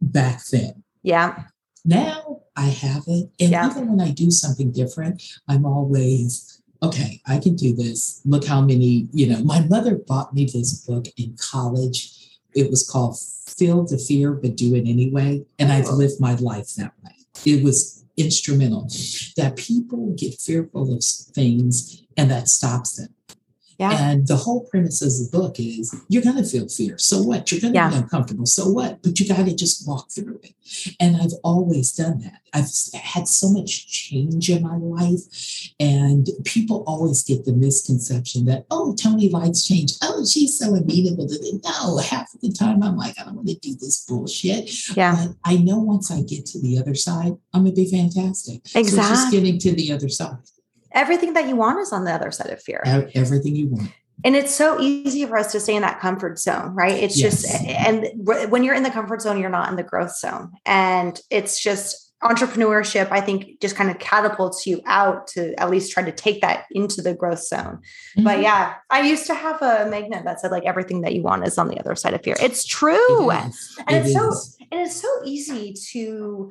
[0.00, 0.84] back then.
[1.02, 1.44] Yeah.
[1.84, 3.30] Now I have it.
[3.40, 3.68] And yeah.
[3.68, 8.20] even when I do something different, I'm always okay, I can do this.
[8.24, 12.38] Look how many, you know, my mother bought me this book in college.
[12.54, 15.44] It was called Feel the Fear, but Do It Anyway.
[15.58, 17.12] And I've lived my life that way.
[17.44, 18.88] It was instrumental
[19.36, 23.14] that people get fearful of things and that stops them.
[23.78, 23.92] Yeah.
[23.92, 26.98] And the whole premise of the book is you're going to feel fear.
[26.98, 27.50] So what?
[27.50, 27.90] You're going to yeah.
[27.90, 28.46] be uncomfortable.
[28.46, 29.02] So what?
[29.02, 30.94] But you got to just walk through it.
[30.98, 32.40] And I've always done that.
[32.52, 35.20] I've had so much change in my life.
[35.78, 39.92] And people always get the misconception that, oh, Toni likes change.
[40.02, 41.60] Oh, she's so amenable to it.
[41.64, 44.96] No, half of the time I'm like, I don't want to do this bullshit.
[44.96, 45.26] Yeah.
[45.26, 48.62] But I know once I get to the other side, I'm going to be fantastic.
[48.74, 48.90] Exactly.
[48.90, 50.38] So just getting to the other side
[50.96, 52.82] everything that you want is on the other side of fear.
[53.14, 53.92] Everything you want.
[54.24, 56.94] And it's so easy for us to stay in that comfort zone, right?
[56.94, 57.42] It's yes.
[57.42, 58.08] just, and
[58.50, 60.52] when you're in the comfort zone, you're not in the growth zone.
[60.64, 65.92] And it's just entrepreneurship, I think, just kind of catapults you out to at least
[65.92, 67.80] try to take that into the growth zone.
[68.16, 68.24] Mm-hmm.
[68.24, 71.46] But yeah, I used to have a magnet that said, like, everything that you want
[71.46, 72.36] is on the other side of fear.
[72.40, 73.30] It's true.
[73.30, 73.52] It
[73.86, 74.14] and it it's is.
[74.14, 76.50] so, and it's so easy to,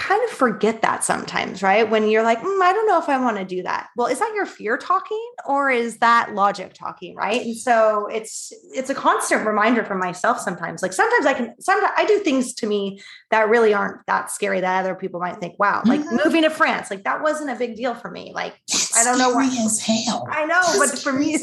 [0.00, 1.88] kind of forget that sometimes, right?
[1.88, 3.88] When you're like, mm, I don't know if I want to do that.
[3.96, 7.42] Well, is that your fear talking or is that logic talking, right?
[7.42, 10.82] And so it's it's a constant reminder for myself sometimes.
[10.82, 14.60] Like sometimes I can sometimes I do things to me that really aren't that scary
[14.60, 16.18] that other people might think, wow, like mm-hmm.
[16.24, 18.32] moving to France, like that wasn't a big deal for me.
[18.34, 20.26] Like That's I don't know why as hell.
[20.30, 21.38] I know, That's but for me,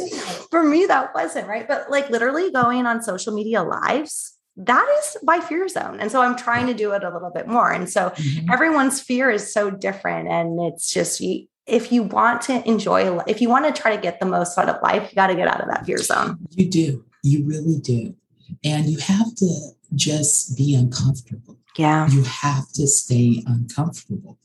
[0.49, 1.67] for me that wasn't, right?
[1.67, 5.99] But like literally going on social media lives that is my fear zone.
[5.99, 7.71] And so I'm trying to do it a little bit more.
[7.71, 8.51] And so mm-hmm.
[8.51, 10.29] everyone's fear is so different.
[10.29, 11.21] And it's just,
[11.67, 14.67] if you want to enjoy, if you want to try to get the most out
[14.67, 16.39] of life, you got to get out of that fear zone.
[16.49, 17.05] You do.
[17.23, 18.15] You really do.
[18.63, 21.57] And you have to just be uncomfortable.
[21.77, 22.07] Yeah.
[22.09, 24.39] You have to stay uncomfortable.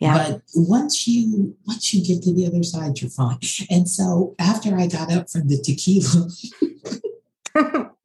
[0.00, 0.30] Yeah.
[0.30, 3.38] But once you once you get to the other side, you're fine.
[3.68, 6.28] And so after I got up from the tequila,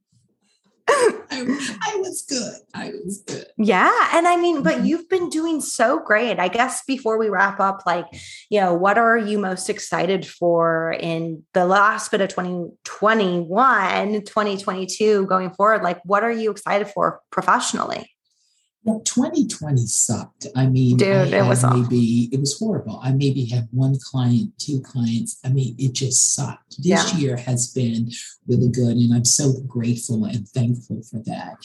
[1.34, 2.55] I, I, was good.
[2.73, 3.45] I was good.
[3.57, 4.09] Yeah.
[4.13, 4.86] And I mean, but mm-hmm.
[4.86, 6.39] you've been doing so great.
[6.39, 8.05] I guess before we wrap up, like,
[8.49, 15.25] you know, what are you most excited for in the last bit of 2021, 2022
[15.25, 15.84] going forward?
[15.84, 18.12] Like, what are you excited for professionally?
[18.86, 20.47] Well, 2020 sucked.
[20.55, 22.99] I mean, dude, I it was maybe it was horrible.
[23.01, 25.39] I maybe had one client, two clients.
[25.45, 26.75] I mean, it just sucked.
[26.77, 27.17] This yeah.
[27.17, 28.11] year has been
[28.45, 31.55] really good, and I'm so grateful and thankful for that.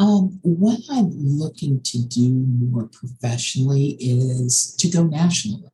[0.00, 5.72] Um, what I'm looking to do more professionally is to go national.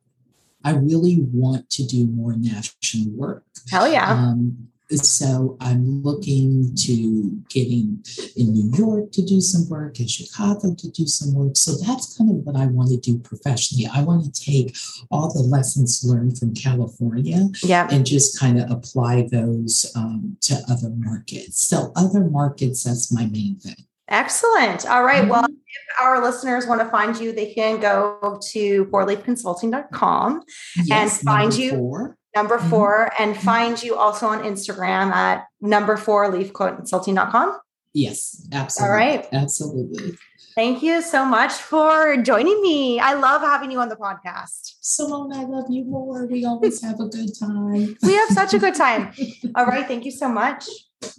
[0.63, 3.43] I really want to do more national work.
[3.71, 4.11] Hell yeah.
[4.11, 8.05] Um, so I'm looking to getting
[8.35, 11.57] in New York to do some work, in Chicago to do some work.
[11.57, 13.89] So that's kind of what I want to do professionally.
[13.91, 14.75] I want to take
[15.09, 17.91] all the lessons learned from California yep.
[17.91, 21.65] and just kind of apply those um, to other markets.
[21.65, 23.85] So other markets, that's my main thing.
[24.07, 24.85] Excellent.
[24.87, 25.21] All right.
[25.21, 25.31] mm-hmm.
[25.31, 30.43] Well, if our listeners want to find you, they can go to fourleafconsulting.com
[30.83, 31.71] yes, and find you.
[31.71, 32.69] Four number mm-hmm.
[32.69, 33.23] 4 mm-hmm.
[33.23, 37.59] and find you also on Instagram at number four leaf leafconsulting.com.
[37.93, 38.91] Yes, absolutely.
[38.91, 39.27] All right.
[39.31, 40.17] Absolutely.
[40.55, 42.99] Thank you so much for joining me.
[42.99, 44.75] I love having you on the podcast.
[44.81, 46.25] Simone, I love you more.
[46.27, 47.97] We always have a good time.
[48.03, 49.11] we have such a good time.
[49.55, 49.85] All right.
[49.85, 50.65] Thank you so much.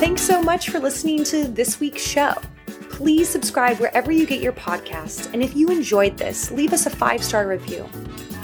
[0.00, 2.34] Thanks so much for listening to this week's show
[2.94, 5.28] please subscribe wherever you get your podcasts.
[5.32, 7.88] And if you enjoyed this, leave us a five star review.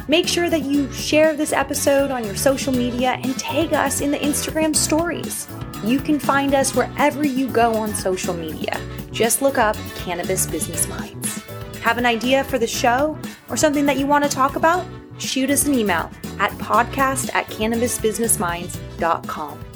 [0.08, 4.10] Make sure that you share this episode on your social media and tag us in
[4.10, 5.46] the Instagram stories.
[5.84, 8.76] You can find us wherever you go on social media.
[9.12, 11.44] Just look up Cannabis Business Minds.
[11.82, 13.16] Have an idea for the show
[13.48, 14.84] or something that you want to talk about?
[15.18, 19.69] Shoot us an email at podcast at cannabisbusinessminds.com.